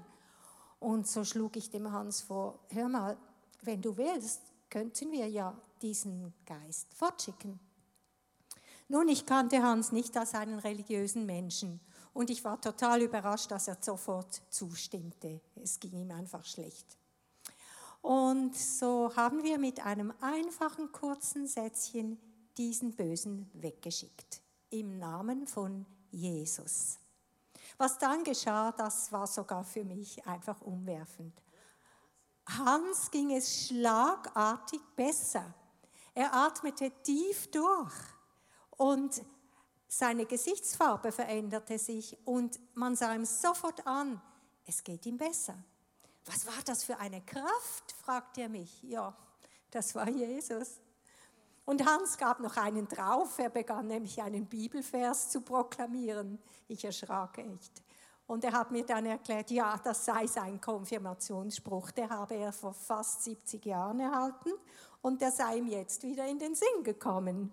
Und 0.78 1.06
so 1.06 1.24
schlug 1.24 1.56
ich 1.56 1.70
dem 1.70 1.90
Hans 1.90 2.20
vor, 2.20 2.58
hör 2.68 2.88
mal, 2.88 3.16
wenn 3.62 3.80
du 3.80 3.96
willst, 3.96 4.42
könnten 4.68 5.10
wir 5.10 5.28
ja 5.28 5.56
diesen 5.80 6.34
Geist 6.44 6.92
fortschicken. 6.94 7.58
Nun, 8.88 9.08
ich 9.08 9.24
kannte 9.24 9.62
Hans 9.62 9.92
nicht 9.92 10.16
als 10.16 10.34
einen 10.34 10.58
religiösen 10.58 11.24
Menschen 11.24 11.80
und 12.12 12.28
ich 12.28 12.44
war 12.44 12.60
total 12.60 13.00
überrascht, 13.00 13.50
dass 13.50 13.68
er 13.68 13.78
sofort 13.80 14.42
zustimmte. 14.50 15.40
Es 15.54 15.80
ging 15.80 15.92
ihm 15.92 16.10
einfach 16.10 16.44
schlecht. 16.44 16.98
Und 18.02 18.56
so 18.56 19.14
haben 19.14 19.44
wir 19.44 19.58
mit 19.58 19.84
einem 19.86 20.12
einfachen 20.20 20.90
kurzen 20.90 21.46
Sätzchen 21.46 22.18
diesen 22.58 22.94
Bösen 22.94 23.48
weggeschickt. 23.54 24.42
Im 24.70 24.98
Namen 24.98 25.46
von 25.46 25.86
Jesus. 26.10 26.98
Was 27.78 27.98
dann 27.98 28.24
geschah, 28.24 28.72
das 28.72 29.12
war 29.12 29.26
sogar 29.26 29.64
für 29.64 29.84
mich 29.84 30.26
einfach 30.26 30.60
umwerfend. 30.60 31.32
Hans 32.46 33.10
ging 33.10 33.30
es 33.32 33.66
schlagartig 33.66 34.80
besser. 34.96 35.54
Er 36.14 36.34
atmete 36.34 36.90
tief 37.02 37.50
durch 37.50 37.94
und 38.70 39.22
seine 39.86 40.26
Gesichtsfarbe 40.26 41.12
veränderte 41.12 41.78
sich 41.78 42.16
und 42.26 42.58
man 42.74 42.96
sah 42.96 43.14
ihm 43.14 43.24
sofort 43.24 43.86
an, 43.86 44.20
es 44.64 44.82
geht 44.82 45.06
ihm 45.06 45.16
besser. 45.16 45.62
Was 46.26 46.46
war 46.46 46.62
das 46.64 46.84
für 46.84 46.98
eine 46.98 47.20
Kraft? 47.22 47.92
fragte 48.04 48.42
er 48.42 48.48
mich. 48.48 48.82
Ja, 48.82 49.16
das 49.70 49.94
war 49.94 50.08
Jesus. 50.08 50.80
Und 51.64 51.86
Hans 51.86 52.18
gab 52.18 52.40
noch 52.40 52.56
einen 52.56 52.88
drauf. 52.88 53.38
Er 53.38 53.50
begann 53.50 53.86
nämlich 53.86 54.20
einen 54.20 54.46
Bibelvers 54.46 55.30
zu 55.30 55.40
proklamieren. 55.40 56.38
Ich 56.68 56.84
erschrak 56.84 57.38
echt. 57.38 57.82
Und 58.26 58.44
er 58.44 58.52
hat 58.52 58.70
mir 58.70 58.84
dann 58.84 59.06
erklärt, 59.06 59.50
ja, 59.50 59.76
das 59.82 60.04
sei 60.04 60.26
sein 60.26 60.60
Konfirmationsspruch. 60.60 61.90
Der 61.92 62.08
habe 62.08 62.34
er 62.34 62.52
vor 62.52 62.72
fast 62.72 63.24
70 63.24 63.64
Jahren 63.66 64.00
erhalten 64.00 64.52
und 65.02 65.20
der 65.20 65.30
sei 65.30 65.56
ihm 65.58 65.66
jetzt 65.66 66.02
wieder 66.02 66.26
in 66.26 66.38
den 66.38 66.54
Sinn 66.54 66.82
gekommen. 66.82 67.52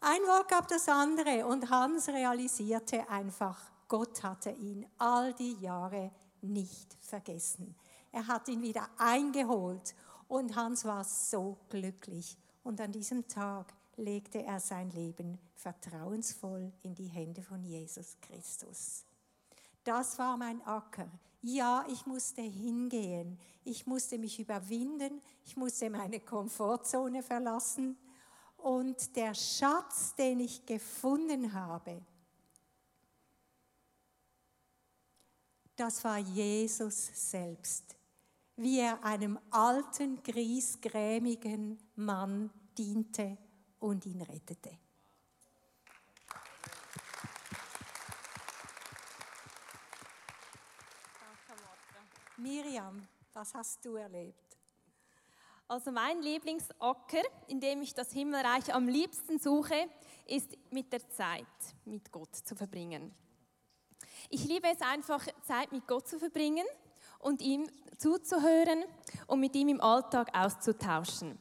Ein 0.00 0.22
Wort 0.22 0.48
gab 0.48 0.68
das 0.68 0.88
andere 0.88 1.46
und 1.46 1.70
Hans 1.70 2.08
realisierte 2.08 3.08
einfach, 3.08 3.58
Gott 3.88 4.22
hatte 4.22 4.50
ihn 4.50 4.86
all 4.98 5.34
die 5.34 5.54
Jahre 5.54 6.10
nicht 6.42 6.96
vergessen. 7.00 7.74
Er 8.12 8.26
hat 8.26 8.48
ihn 8.48 8.62
wieder 8.62 8.88
eingeholt 8.96 9.94
und 10.28 10.56
Hans 10.56 10.84
war 10.84 11.04
so 11.04 11.58
glücklich. 11.68 12.36
Und 12.62 12.80
an 12.80 12.92
diesem 12.92 13.26
Tag 13.28 13.72
legte 13.96 14.42
er 14.42 14.60
sein 14.60 14.90
Leben 14.90 15.38
vertrauensvoll 15.54 16.72
in 16.82 16.94
die 16.94 17.06
Hände 17.08 17.42
von 17.42 17.62
Jesus 17.62 18.16
Christus. 18.20 19.04
Das 19.84 20.18
war 20.18 20.36
mein 20.36 20.62
Acker. 20.66 21.08
Ja, 21.40 21.84
ich 21.88 22.04
musste 22.06 22.42
hingehen. 22.42 23.38
Ich 23.64 23.86
musste 23.86 24.18
mich 24.18 24.38
überwinden. 24.38 25.20
Ich 25.44 25.56
musste 25.56 25.88
meine 25.88 26.20
Komfortzone 26.20 27.22
verlassen. 27.22 27.96
Und 28.58 29.14
der 29.16 29.34
Schatz, 29.34 30.14
den 30.16 30.40
ich 30.40 30.66
gefunden 30.66 31.52
habe, 31.52 32.02
das 35.78 36.02
war 36.02 36.18
Jesus 36.18 37.10
selbst, 37.30 37.96
wie 38.56 38.80
er 38.80 39.02
einem 39.04 39.38
alten, 39.50 40.20
griesgrämigen 40.22 41.78
Mann 41.94 42.50
diente 42.76 43.38
und 43.78 44.04
ihn 44.04 44.20
rettete. 44.22 44.76
Miriam, 52.38 53.06
was 53.32 53.54
hast 53.54 53.84
du 53.84 53.96
erlebt? 53.96 54.56
Also 55.68 55.92
mein 55.92 56.22
Lieblingsacker, 56.22 57.22
in 57.46 57.60
dem 57.60 57.82
ich 57.82 57.94
das 57.94 58.10
Himmelreich 58.12 58.72
am 58.72 58.88
liebsten 58.88 59.38
suche, 59.38 59.88
ist 60.26 60.56
mit 60.70 60.92
der 60.92 61.08
Zeit 61.10 61.46
mit 61.84 62.10
Gott 62.10 62.34
zu 62.34 62.56
verbringen. 62.56 63.14
Ich 64.30 64.44
liebe 64.44 64.68
es 64.68 64.80
einfach, 64.80 65.26
Zeit 65.48 65.72
mit 65.72 65.86
Gott 65.86 66.06
zu 66.06 66.18
verbringen 66.18 66.66
und 67.18 67.40
ihm 67.40 67.66
zuzuhören 67.96 68.84
und 69.26 69.40
mit 69.40 69.56
ihm 69.56 69.68
im 69.68 69.80
Alltag 69.80 70.28
auszutauschen. 70.36 71.38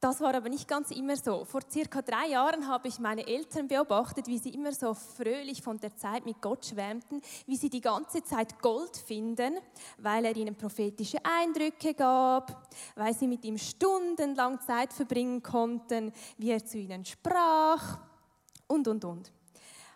Das 0.00 0.20
war 0.20 0.34
aber 0.34 0.48
nicht 0.48 0.66
ganz 0.66 0.90
immer 0.90 1.16
so. 1.16 1.44
Vor 1.44 1.60
circa 1.70 2.02
drei 2.02 2.30
Jahren 2.30 2.66
habe 2.66 2.88
ich 2.88 2.98
meine 2.98 3.24
Eltern 3.24 3.68
beobachtet, 3.68 4.26
wie 4.26 4.38
sie 4.38 4.50
immer 4.50 4.72
so 4.72 4.94
fröhlich 4.94 5.62
von 5.62 5.78
der 5.78 5.94
Zeit 5.94 6.24
mit 6.24 6.42
Gott 6.42 6.66
schwärmten, 6.66 7.20
wie 7.46 7.56
sie 7.56 7.70
die 7.70 7.80
ganze 7.80 8.24
Zeit 8.24 8.60
Gold 8.60 8.96
finden, 8.96 9.58
weil 9.98 10.24
er 10.24 10.34
ihnen 10.34 10.56
prophetische 10.56 11.18
Eindrücke 11.24 11.94
gab, 11.94 12.68
weil 12.96 13.14
sie 13.14 13.28
mit 13.28 13.44
ihm 13.44 13.56
stundenlang 13.56 14.60
Zeit 14.60 14.92
verbringen 14.92 15.40
konnten, 15.40 16.12
wie 16.36 16.50
er 16.50 16.64
zu 16.64 16.78
ihnen 16.78 17.04
sprach 17.04 17.98
und, 18.66 18.88
und, 18.88 19.04
und. 19.04 19.32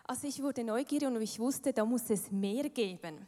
Also 0.09 0.25
ich 0.25 0.41
wurde 0.41 0.63
neugierig 0.63 1.05
und 1.05 1.21
ich 1.21 1.37
wusste, 1.37 1.73
da 1.73 1.83
muss 1.83 2.09
es 2.09 2.31
mehr 2.31 2.69
geben. 2.69 3.27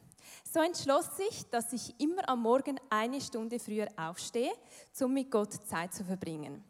So 0.50 0.62
entschloss 0.62 1.10
ich, 1.30 1.44
dass 1.50 1.74
ich 1.74 1.94
immer 2.00 2.28
am 2.30 2.42
Morgen 2.42 2.80
eine 2.90 3.20
Stunde 3.20 3.60
früher 3.60 3.88
aufstehe, 3.98 4.54
um 5.02 5.14
mit 5.14 5.30
Gott 5.30 5.54
Zeit 5.68 5.94
zu 5.94 6.06
verbringen. 6.06 6.64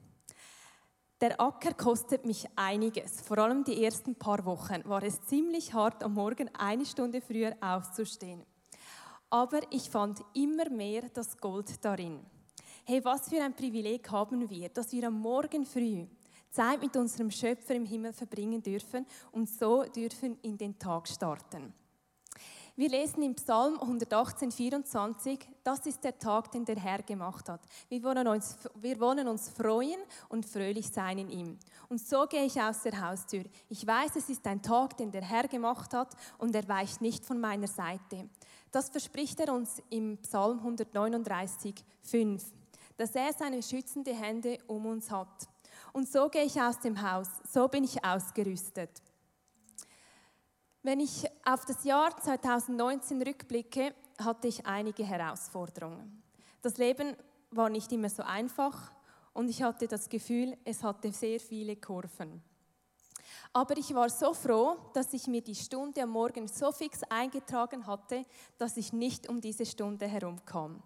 Der 1.22 1.39
Acker 1.39 1.76
kostet 1.76 2.26
mich 2.26 2.48
einiges. 2.56 3.22
Vor 3.22 3.38
allem 3.38 3.63
die 3.63 3.84
ersten 3.84 4.15
paar 4.15 4.43
Wochen 4.45 4.82
war 4.86 5.04
es 5.04 5.22
ziemlich 5.28 5.74
hart, 5.76 6.04
am 6.04 6.15
Morgen 6.15 6.50
eine 6.56 6.88
Stunde 6.88 7.22
früher 7.22 7.56
aufzustehen. 7.62 8.43
Aber 9.30 9.60
ich 9.69 9.91
fand 9.91 10.22
immer 10.34 10.72
mehr 10.72 11.04
das 11.13 11.38
Gold 11.38 11.86
darin. 11.86 12.26
Hey, 12.84 13.06
was 13.06 13.30
für 13.30 13.43
ein 13.43 13.54
Privileg 13.54 14.10
haben 14.10 14.50
wir, 14.50 14.69
dass 14.69 14.91
wir 14.91 15.08
am 15.08 15.19
Morgen 15.19 15.67
früh 15.67 16.08
Zeit 16.51 16.81
mit 16.81 16.95
unserem 16.95 17.31
Schöpfer 17.31 17.75
im 17.75 17.85
Himmel 17.85 18.13
verbringen 18.13 18.62
dürfen 18.62 19.05
und 19.31 19.49
so 19.49 19.83
dürfen 19.83 20.38
in 20.41 20.57
den 20.57 20.77
Tag 20.77 21.07
starten. 21.07 21.73
Wir 22.79 22.88
lesen 22.88 23.23
im 23.23 23.35
Psalm 23.35 23.77
118, 23.77 24.53
24, 24.53 25.38
das 25.65 25.85
ist 25.85 26.01
der 26.01 26.17
Tag, 26.17 26.49
den 26.53 26.63
der 26.63 26.77
Herr 26.77 27.03
gemacht 27.03 27.49
hat. 27.49 27.59
Wir 27.89 28.01
wollen, 28.03 28.25
uns, 28.25 28.57
wir 28.75 28.97
wollen 29.01 29.27
uns 29.27 29.49
freuen 29.49 29.99
und 30.29 30.45
fröhlich 30.45 30.88
sein 30.88 31.17
in 31.17 31.29
ihm. 31.29 31.59
Und 31.89 31.99
so 31.99 32.25
gehe 32.25 32.45
ich 32.45 32.62
aus 32.62 32.83
der 32.83 33.01
Haustür. 33.01 33.43
Ich 33.67 33.85
weiß, 33.85 34.15
es 34.15 34.29
ist 34.29 34.47
ein 34.47 34.62
Tag, 34.62 34.95
den 34.95 35.12
der 35.12 35.23
Herr 35.23 35.49
gemacht 35.49 35.93
hat 35.93 36.15
und 36.38 36.55
er 36.55 36.65
weicht 36.69 37.01
nicht 37.01 37.25
von 37.25 37.41
meiner 37.41 37.67
Seite. 37.67 38.29
Das 38.71 38.89
verspricht 38.89 39.41
er 39.41 39.53
uns 39.53 39.81
im 39.89 40.17
Psalm 40.19 40.59
139, 40.59 41.75
5, 42.03 42.45
dass 42.95 43.13
er 43.13 43.33
seine 43.33 43.62
schützende 43.62 44.13
Hände 44.15 44.57
um 44.67 44.85
uns 44.85 45.12
hat. 45.12 45.49
Und 45.93 46.08
so 46.08 46.30
gehe 46.30 46.43
ich 46.43 46.62
aus 46.62 46.80
dem 46.80 47.02
Haus, 47.02 47.28
so 47.52 47.67
bin 47.67 47.84
ich 47.84 48.04
ausgerüstet. 48.04 48.89
Wenn 50.82 50.99
ich 50.99 51.25
auf 51.45 51.65
das 51.65 51.84
Jahr 51.84 52.15
2019 52.17 53.21
rückblicke, 53.21 53.93
hatte 54.23 54.47
ich 54.47 54.65
einige 54.65 55.04
Herausforderungen. 55.04 56.23
Das 56.62 56.78
Leben 56.78 57.15
war 57.52 57.69
nicht 57.69 57.91
immer 57.91 58.10
so 58.10 58.23
einfach 58.23 58.91
und 59.34 59.49
ich 59.49 59.62
hatte 59.62 59.88
das 59.88 60.10
Gefühl, 60.10 60.58
es 60.63 60.84
hatte 60.84 61.12
sehr 61.12 61.39
viele 61.39 61.75
Kurven. 61.75 62.41
Aber 63.54 63.78
ich 63.78 63.93
war 63.93 64.10
so 64.10 64.34
froh, 64.34 64.78
dass 64.93 65.13
ich 65.13 65.28
mir 65.28 65.41
die 65.41 65.56
Stunde 65.56 66.04
am 66.04 66.12
Morgen 66.12 66.47
so 66.47 66.71
fix 66.71 67.02
eingetragen 67.10 67.86
hatte, 67.88 68.25
dass 68.58 68.78
ich 68.78 68.93
nicht 68.93 69.28
um 69.28 69.41
diese 69.41 69.65
Stunde 69.65 70.08
herumkam. 70.08 70.82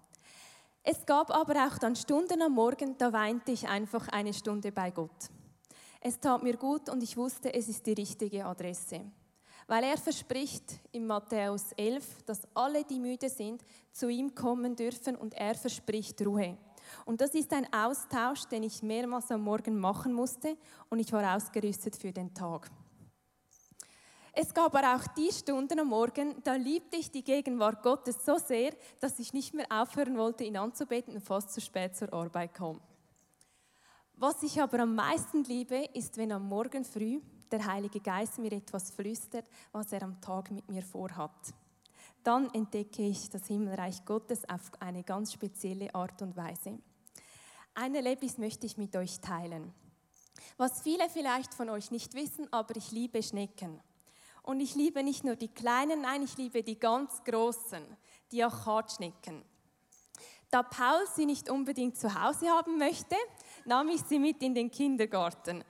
Es 0.86 1.06
gab 1.06 1.32
aber 1.32 1.66
auch 1.66 1.78
dann 1.78 1.96
Stunden 1.96 2.42
am 2.42 2.54
Morgen, 2.54 2.98
da 2.98 3.14
weinte 3.14 3.54
ich 3.54 3.66
einfach 3.68 4.10
eine 4.10 4.34
Stunde 4.34 4.70
bei 4.70 4.92
Gott. 4.92 5.30
Es 6.02 6.20
tat 6.20 6.44
mir 6.44 6.58
gut 6.58 6.90
und 6.90 7.02
ich 7.02 7.16
wusste, 7.16 7.54
es 7.54 7.70
ist 7.70 7.86
die 7.86 7.94
richtige 7.94 8.46
Adresse. 8.46 9.00
Weil 9.66 9.86
er 9.86 9.98
verspricht 9.98 10.74
in 10.92 11.08
Matthäus 11.08 11.72
11, 11.78 12.24
dass 12.26 12.42
alle, 12.54 12.84
die 12.84 13.00
müde 13.00 13.30
sind, 13.30 13.64
zu 13.94 14.10
ihm 14.10 14.36
kommen 14.36 14.76
dürfen 14.76 15.16
und 15.16 15.34
er 15.36 15.56
verspricht 15.56 16.22
Ruhe. 16.26 16.58
Und 17.06 17.22
das 17.22 17.34
ist 17.34 17.54
ein 17.54 17.72
Austausch, 17.72 18.44
den 18.52 18.64
ich 18.64 18.84
mehrmals 18.84 19.32
am 19.32 19.42
Morgen 19.42 19.80
machen 19.80 20.12
musste 20.12 20.58
und 20.90 21.00
ich 21.00 21.14
war 21.14 21.34
ausgerüstet 21.34 21.96
für 21.96 22.12
den 22.12 22.34
Tag. 22.34 22.70
Es 24.36 24.52
gab 24.52 24.74
aber 24.74 24.96
auch 24.96 25.08
die 25.14 25.32
Stunden 25.32 25.80
am 25.80 25.90
Morgen, 25.90 26.42
da 26.44 26.56
liebte 26.56 26.98
ich 26.98 27.12
die 27.12 27.24
Gegenwart 27.24 27.84
Gottes 27.84 28.26
so 28.26 28.40
sehr, 28.40 28.72
dass 29.00 29.20
ich 29.20 29.32
nicht 29.32 29.54
mehr 29.54 29.68
aufhören 29.70 30.18
wollte, 30.18 30.44
ihn 30.44 30.58
anzubeten 30.58 31.14
und 31.14 31.22
fast 31.22 31.54
zu 31.54 31.62
spät 31.62 31.96
zur 31.96 32.12
Arbeit 32.12 32.56
kam. 32.56 32.82
Was 34.16 34.42
ich 34.42 34.60
aber 34.60 34.80
am 34.80 34.96
meisten 34.96 35.44
liebe, 35.44 35.86
ist, 35.94 36.18
wenn 36.18 36.32
am 36.32 36.50
Morgen 36.50 36.84
früh 36.84 37.22
der 37.52 37.64
Heilige 37.64 38.00
Geist 38.00 38.40
mir 38.40 38.52
etwas 38.52 38.90
flüstert, 38.90 39.46
was 39.72 39.92
er 39.92 40.02
am 40.02 40.20
Tag 40.20 40.50
mit 40.50 40.68
mir 40.68 40.82
vorhat. 40.82 41.54
Dann 42.24 42.52
entdecke 42.56 43.04
ich 43.04 43.30
das 43.30 43.46
Himmelreich 43.46 44.04
Gottes 44.04 44.50
auf 44.50 44.72
eine 44.80 45.04
ganz 45.04 45.34
spezielle 45.34 45.94
Art 45.94 46.20
und 46.24 46.36
Weise. 46.36 46.80
Ein 47.76 47.94
Erlebnis 47.94 48.40
möchte 48.40 48.66
ich 48.66 48.78
mit 48.78 48.96
euch 48.96 49.20
teilen. 49.20 49.72
Was 50.58 50.82
viele 50.82 51.08
vielleicht 51.10 51.54
von 51.54 51.70
euch 51.70 51.92
nicht 51.92 52.16
wissen, 52.16 52.52
aber 52.52 52.76
ich 52.76 52.92
liebe 52.92 53.22
Schnecken. 53.22 53.80
Und 54.44 54.60
ich 54.60 54.76
liebe 54.76 55.04
nicht 55.04 55.24
nur 55.24 55.36
die 55.36 55.48
kleinen, 55.48 56.02
nein, 56.02 56.22
ich 56.22 56.38
liebe 56.38 56.64
die 56.64 56.78
ganz 56.78 57.24
großen, 57.24 57.84
die 58.32 58.44
Achatschnecken. 58.44 59.44
Da 60.52 60.62
Paul 60.62 61.08
sie 61.16 61.26
nicht 61.26 61.50
unbedingt 61.50 61.98
zu 61.98 62.14
Hause 62.14 62.50
haben 62.50 62.78
möchte, 62.78 63.16
nahm 63.66 63.88
ich 63.90 64.02
sie 64.02 64.20
mit 64.20 64.44
in 64.44 64.54
den 64.54 64.70
Kindergarten. 64.70 65.64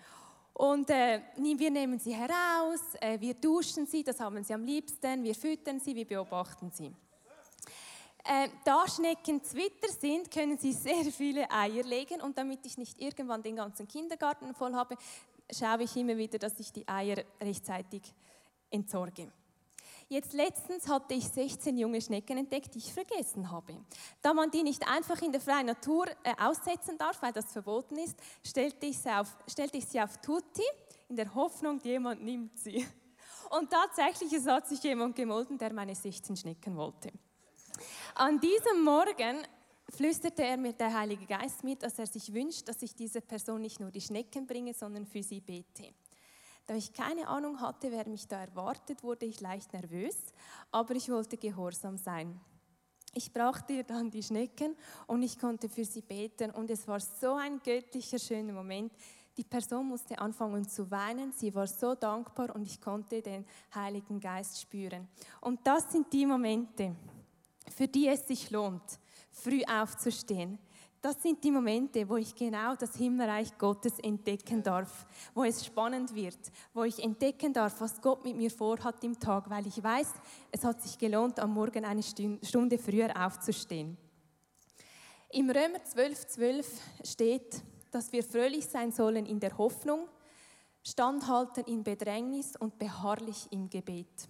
Und 0.54 0.90
äh, 0.90 1.22
wir 1.38 1.72
nehmen 1.72 2.00
sie 2.00 2.14
heraus, 2.14 2.82
äh, 3.00 3.20
wir 3.20 3.36
duschen 3.36 3.86
sie, 3.86 4.04
das 4.04 4.20
haben 4.20 4.44
sie 4.44 4.54
am 4.54 4.64
liebsten, 4.64 5.24
wir 5.24 5.36
füttern 5.36 5.80
sie, 5.80 5.96
wir 5.96 6.06
beobachten 6.06 6.70
sie. 6.72 6.92
Äh, 8.26 8.50
da 8.64 8.88
Schnecken 8.88 9.44
Zwitter 9.44 9.90
sind, 9.90 10.30
können 10.32 10.58
sie 10.58 10.74
sehr 10.74 11.06
viele 11.06 11.50
Eier 11.50 11.84
legen 11.84 12.22
und 12.22 12.38
damit 12.38 12.66
ich 12.66 12.78
nicht 12.78 13.00
irgendwann 13.02 13.44
den 13.44 13.56
ganzen 13.56 13.88
Kindergarten 13.88 14.54
voll 14.54 14.74
habe, 14.74 14.96
schaue 15.52 15.84
ich 15.84 15.96
immer 15.96 16.18
wieder, 16.18 16.40
dass 16.40 16.60
ich 16.60 16.72
die 16.72 16.88
Eier 16.88 17.24
rechtzeitig 17.42 18.02
entsorge. 18.74 19.32
Jetzt 20.10 20.34
letztens 20.34 20.88
hatte 20.88 21.14
ich 21.14 21.28
16 21.28 21.78
junge 21.78 22.02
Schnecken 22.02 22.38
entdeckt, 22.38 22.76
die 22.76 22.80
ich 22.80 22.94
vergessen 22.94 23.50
habe. 23.50 23.78
Da 24.22 24.34
man 24.34 24.52
die 24.52 24.64
nicht 24.64 24.88
einfach 24.88 25.22
in 25.22 25.32
der 25.32 25.42
freien 25.42 25.66
Natur 25.66 26.08
äh, 26.24 26.34
aussetzen 26.40 26.98
darf, 26.98 27.22
weil 27.22 27.34
das 27.34 27.52
verboten 27.52 27.98
ist, 27.98 28.16
stellte 28.46 28.86
ich, 28.86 28.98
sie 28.98 29.10
auf, 29.10 29.36
stellte 29.48 29.78
ich 29.78 29.86
sie 29.86 30.02
auf 30.02 30.18
Tutti 30.18 30.64
in 31.10 31.16
der 31.16 31.34
Hoffnung, 31.34 31.80
jemand 31.80 32.24
nimmt 32.24 32.60
sie. 32.60 32.86
Und 33.50 33.70
tatsächlich, 33.70 34.34
es 34.34 34.46
hat 34.46 34.68
sich 34.68 34.82
jemand 34.84 35.16
gemolden, 35.16 35.58
der 35.58 35.74
meine 35.74 35.96
16 35.96 36.36
Schnecken 36.36 36.76
wollte. 36.76 37.12
An 38.16 38.40
diesem 38.40 38.84
Morgen 38.84 39.48
flüsterte 39.90 40.44
er 40.44 40.58
mir 40.58 40.74
der 40.74 40.94
Heilige 40.94 41.26
Geist 41.26 41.64
mit, 41.64 41.82
dass 41.84 41.98
er 42.00 42.08
sich 42.08 42.34
wünscht, 42.34 42.68
dass 42.68 42.82
ich 42.82 42.96
dieser 42.96 43.22
Person 43.22 43.62
nicht 43.62 43.80
nur 43.80 43.92
die 43.92 44.02
Schnecken 44.02 44.46
bringe, 44.46 44.74
sondern 44.74 45.06
für 45.06 45.24
sie 45.24 45.42
bete. 45.42 45.94
Da 46.66 46.76
ich 46.76 46.94
keine 46.94 47.28
Ahnung 47.28 47.60
hatte, 47.60 47.92
wer 47.92 48.08
mich 48.08 48.28
da 48.28 48.40
erwartet, 48.40 49.04
wurde 49.04 49.26
ich 49.26 49.42
leicht 49.42 49.74
nervös, 49.74 50.16
aber 50.72 50.96
ich 50.96 51.10
wollte 51.10 51.38
gehorsam 51.38 51.98
sein. 51.98 52.40
Ich 53.14 53.32
brachte 53.32 53.74
ihr 53.74 53.84
dann 53.84 54.10
die 54.10 54.24
Schnecken 54.24 54.76
und 55.06 55.22
ich 55.22 55.38
konnte 55.38 55.70
für 55.70 55.86
sie 55.86 56.02
beten 56.02 56.52
und 56.52 56.70
es 56.72 56.88
war 56.88 57.00
so 57.00 57.36
ein 57.36 57.60
göttlicher, 57.64 58.18
schöner 58.18 58.54
Moment. 58.54 58.92
Die 59.38 59.44
Person 59.44 59.88
musste 59.88 60.18
anfangen 60.18 60.68
zu 60.68 60.90
weinen, 60.90 61.32
sie 61.32 61.54
war 61.54 61.68
so 61.68 61.96
dankbar 61.96 62.56
und 62.56 62.64
ich 62.64 62.80
konnte 62.80 63.22
den 63.22 63.46
Heiligen 63.74 64.20
Geist 64.20 64.62
spüren. 64.62 65.08
Und 65.42 65.66
das 65.66 65.92
sind 65.92 66.12
die 66.14 66.26
Momente, 66.26 66.96
für 67.76 67.88
die 67.88 68.08
es 68.08 68.28
sich 68.28 68.50
lohnt, 68.52 69.00
früh 69.32 69.64
aufzustehen, 69.66 70.58
das 71.04 71.22
sind 71.22 71.44
die 71.44 71.52
Momente, 71.52 72.08
wo 72.08 72.16
ich 72.16 72.34
genau 72.34 72.76
das 72.76 72.96
Himmelreich 72.96 73.58
Gottes 73.58 74.00
entdecken 74.00 74.64
darf, 74.64 75.06
wo 75.36 75.44
es 75.44 75.66
spannend 75.66 76.16
wird, 76.16 76.40
wo 76.74 76.84
ich 76.86 77.04
entdecken 77.04 77.52
darf, 77.52 77.82
was 77.82 78.02
Gott 78.02 78.24
mit 78.24 78.38
mir 78.38 78.50
vorhat 78.50 79.04
im 79.04 79.20
Tag, 79.20 79.50
weil 79.50 79.68
ich 79.68 79.84
weiß, 79.84 80.14
es 80.50 80.64
hat 80.64 80.82
sich 80.82 80.98
gelohnt, 80.98 81.42
am 81.42 81.54
Morgen 81.54 81.84
eine 81.84 82.02
Stunde 82.02 82.78
früher 82.78 83.10
aufzustehen. 83.22 83.98
Im 85.32 85.50
Römer 85.50 85.84
12, 85.84 86.26
12 86.26 86.82
steht, 87.04 87.62
dass 87.92 88.14
wir 88.14 88.24
fröhlich 88.24 88.66
sein 88.66 88.94
sollen 88.94 89.26
in 89.26 89.42
der 89.42 89.58
Hoffnung, 89.58 90.08
standhalten 90.84 91.66
in 91.66 91.84
Bedrängnis 91.84 92.56
und 92.56 92.80
beharrlich 92.80 93.48
im 93.52 93.70
Gebet. 93.70 94.30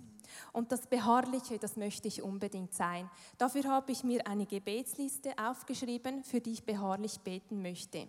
Und 0.51 0.71
das 0.71 0.87
Beharrliche, 0.87 1.57
das 1.59 1.75
möchte 1.75 2.07
ich 2.07 2.21
unbedingt 2.21 2.73
sein. 2.73 3.09
Dafür 3.37 3.65
habe 3.65 3.91
ich 3.91 4.03
mir 4.03 4.25
eine 4.27 4.45
Gebetsliste 4.45 5.33
aufgeschrieben, 5.37 6.23
für 6.23 6.41
die 6.41 6.53
ich 6.53 6.63
beharrlich 6.63 7.19
beten 7.19 7.61
möchte. 7.61 8.07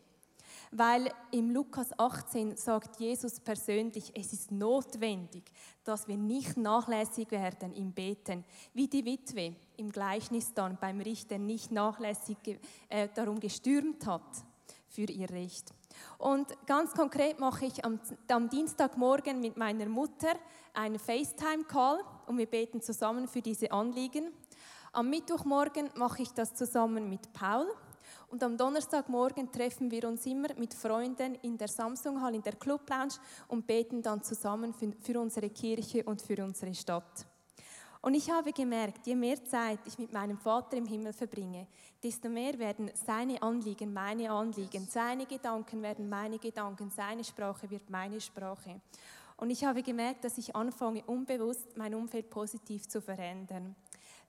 Weil 0.71 1.13
im 1.31 1.51
Lukas 1.51 1.97
18 1.99 2.57
sagt 2.57 2.99
Jesus 2.99 3.41
persönlich, 3.41 4.13
es 4.15 4.33
ist 4.33 4.51
notwendig, 4.51 5.45
dass 5.85 6.09
wir 6.09 6.17
nicht 6.17 6.57
nachlässig 6.57 7.31
werden 7.31 7.73
im 7.75 7.93
Beten, 7.93 8.45
wie 8.73 8.89
die 8.89 9.05
Witwe 9.05 9.55
im 9.77 9.91
Gleichnis 9.91 10.53
dann 10.55 10.79
beim 10.81 11.01
Richter 11.01 11.39
nicht 11.39 11.71
nachlässig 11.71 12.39
äh, 12.89 13.09
darum 13.15 13.41
gestürmt 13.41 14.07
hat 14.07 14.45
für 14.89 15.05
ihr 15.05 15.31
Recht. 15.31 15.73
Und 16.19 16.49
ganz 16.67 16.93
konkret 16.93 17.39
mache 17.41 17.67
ich 17.67 17.85
am, 17.85 18.01
am 18.29 18.49
Dienstagmorgen 18.49 19.41
mit 19.41 19.57
meiner 19.57 19.87
Mutter 19.87 20.35
einen 20.73 20.99
FaceTime-Call 20.99 22.01
und 22.27 22.39
wir 22.39 22.47
beten 22.47 22.81
zusammen 22.81 23.29
für 23.29 23.43
diese 23.43 23.71
Anliegen. 23.73 24.33
Am 24.93 25.11
Mittwochmorgen 25.11 25.91
mache 25.97 26.23
ich 26.23 26.33
das 26.33 26.55
zusammen 26.55 27.09
mit 27.09 27.33
Paul. 27.33 27.67
Und 28.29 28.43
am 28.43 28.57
Donnerstagmorgen 28.57 29.51
treffen 29.53 29.91
wir 29.91 30.09
uns 30.09 30.27
immer 30.27 30.49
mit 30.57 30.75
Freunden 30.75 31.37
in 31.37 31.57
der 31.57 31.69
Samsung 31.69 32.21
Hall, 32.21 32.35
in 32.35 32.43
der 32.43 32.57
Club 32.57 32.89
Lounge 32.89 33.15
und 33.49 33.67
beten 33.67 34.03
dann 34.03 34.23
zusammen 34.23 34.73
für, 34.73 34.93
für 35.01 35.21
unsere 35.21 35.51
Kirche 35.51 36.03
und 36.05 36.21
für 36.23 36.43
unsere 36.43 36.75
Stadt. 36.75 37.27
Und 38.05 38.13
ich 38.13 38.31
habe 38.31 38.53
gemerkt, 38.53 39.07
je 39.07 39.15
mehr 39.15 39.43
Zeit 39.47 39.79
ich 39.87 39.99
mit 39.99 40.13
meinem 40.13 40.37
Vater 40.37 40.77
im 40.77 40.85
Himmel 40.85 41.15
verbringe, 41.15 41.67
desto 42.03 42.29
mehr 42.29 42.59
werden 42.59 42.91
seine 42.93 43.41
Anliegen 43.41 43.95
meine 43.95 44.31
Anliegen, 44.31 44.87
seine 44.87 45.25
Gedanken 45.25 45.81
werden 45.81 46.07
meine 46.07 46.39
Gedanken, 46.39 46.91
seine 46.91 47.25
Sprache 47.25 47.71
wird 47.71 47.89
meine 47.89 48.21
Sprache. 48.21 48.79
Und 49.39 49.49
ich 49.49 49.65
habe 49.65 49.83
gemerkt, 49.83 50.23
dass 50.23 50.37
ich 50.37 50.55
anfange, 50.55 51.03
unbewusst 51.07 51.79
mein 51.79 51.95
Umfeld 51.95 52.29
positiv 52.29 52.87
zu 52.87 53.01
verändern. 53.01 53.75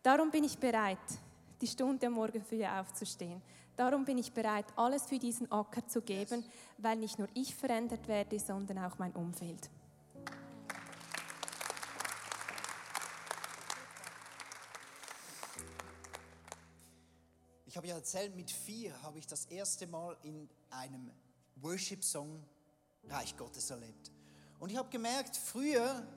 Darum 0.01 0.31
bin 0.31 0.45
ich 0.45 0.57
bereit, 0.57 0.97
die 1.59 1.67
Stunde 1.67 2.07
am 2.07 2.13
Morgen 2.13 2.45
früh 2.45 2.63
aufzustehen. 2.63 3.41
Darum 3.75 4.05
bin 4.05 4.17
ich 4.17 4.31
bereit, 4.31 4.67
alles 4.77 5.05
für 5.05 5.19
diesen 5.19 5.51
Acker 5.51 5.85
zu 5.85 6.01
geben, 6.01 6.45
weil 6.77 6.95
nicht 6.95 7.19
nur 7.19 7.27
ich 7.33 7.53
verändert 7.53 8.07
werde, 8.07 8.39
sondern 8.39 8.85
auch 8.85 8.97
mein 8.99 9.11
Umfeld. 9.11 9.69
Ich 17.75 17.77
habe 17.77 17.89
ja 17.89 17.95
erzählt, 17.95 18.33
mit 18.37 18.49
vier 18.49 19.01
habe 19.01 19.19
ich 19.19 19.27
das 19.27 19.47
erste 19.47 19.85
Mal 19.85 20.15
in 20.23 20.47
einem 20.69 21.11
Worship-Song 21.57 22.41
Reich 23.09 23.35
Gottes 23.35 23.69
erlebt. 23.69 24.13
Und 24.59 24.69
ich 24.69 24.77
habe 24.77 24.87
gemerkt, 24.89 25.35
früher 25.35 26.07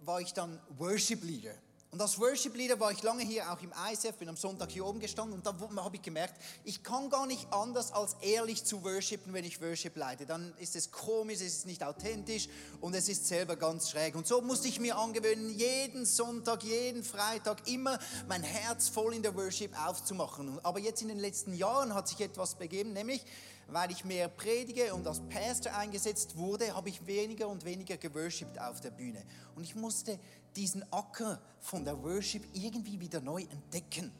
war 0.00 0.22
ich 0.22 0.32
dann 0.32 0.58
Worship-Leader. 0.78 1.52
Und 1.92 2.00
als 2.00 2.20
Worship-Leader 2.20 2.78
war 2.78 2.92
ich 2.92 3.02
lange 3.02 3.24
hier 3.24 3.50
auch 3.50 3.60
im 3.60 3.72
ICF, 3.92 4.16
bin 4.16 4.28
am 4.28 4.36
Sonntag 4.36 4.70
hier 4.70 4.86
oben 4.86 5.00
gestanden 5.00 5.34
und 5.34 5.44
da 5.44 5.52
habe 5.82 5.96
ich 5.96 6.02
gemerkt, 6.02 6.40
ich 6.62 6.84
kann 6.84 7.10
gar 7.10 7.26
nicht 7.26 7.52
anders 7.52 7.90
als 7.90 8.14
ehrlich 8.20 8.64
zu 8.64 8.84
worshipen, 8.84 9.32
wenn 9.32 9.44
ich 9.44 9.60
Worship 9.60 9.96
leite. 9.96 10.24
Dann 10.24 10.54
ist 10.58 10.76
es 10.76 10.92
komisch, 10.92 11.36
es 11.36 11.58
ist 11.58 11.66
nicht 11.66 11.82
authentisch 11.82 12.48
und 12.80 12.94
es 12.94 13.08
ist 13.08 13.26
selber 13.26 13.56
ganz 13.56 13.90
schräg. 13.90 14.14
Und 14.14 14.28
so 14.28 14.40
musste 14.40 14.68
ich 14.68 14.78
mir 14.78 14.96
angewöhnen, 14.96 15.50
jeden 15.50 16.06
Sonntag, 16.06 16.62
jeden 16.62 17.02
Freitag 17.02 17.66
immer 17.68 17.98
mein 18.28 18.44
Herz 18.44 18.88
voll 18.88 19.14
in 19.14 19.22
der 19.24 19.34
Worship 19.34 19.76
aufzumachen. 19.84 20.60
Aber 20.62 20.78
jetzt 20.78 21.02
in 21.02 21.08
den 21.08 21.18
letzten 21.18 21.54
Jahren 21.54 21.92
hat 21.92 22.06
sich 22.06 22.20
etwas 22.20 22.54
begeben, 22.54 22.92
nämlich 22.92 23.24
weil 23.72 23.90
ich 23.90 24.04
mehr 24.04 24.28
predige 24.28 24.94
und 24.94 25.06
als 25.06 25.20
Pastor 25.28 25.74
eingesetzt 25.74 26.36
wurde, 26.36 26.74
habe 26.74 26.88
ich 26.88 27.06
weniger 27.06 27.48
und 27.48 27.64
weniger 27.64 27.96
geworshipped 27.96 28.60
auf 28.60 28.80
der 28.80 28.90
Bühne. 28.90 29.22
Und 29.54 29.62
ich 29.62 29.74
musste 29.74 30.18
diesen 30.56 30.84
Acker 30.92 31.40
von 31.60 31.84
der 31.84 32.02
Worship 32.02 32.44
irgendwie 32.52 33.00
wieder 33.00 33.20
neu 33.20 33.42
entdecken. 33.42 34.12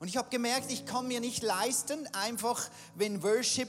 Und 0.00 0.08
ich 0.08 0.16
habe 0.16 0.28
gemerkt, 0.30 0.70
ich 0.70 0.84
kann 0.84 1.06
mir 1.06 1.20
nicht 1.20 1.42
leisten, 1.42 2.06
einfach, 2.12 2.68
wenn 2.94 3.22
Worship 3.22 3.68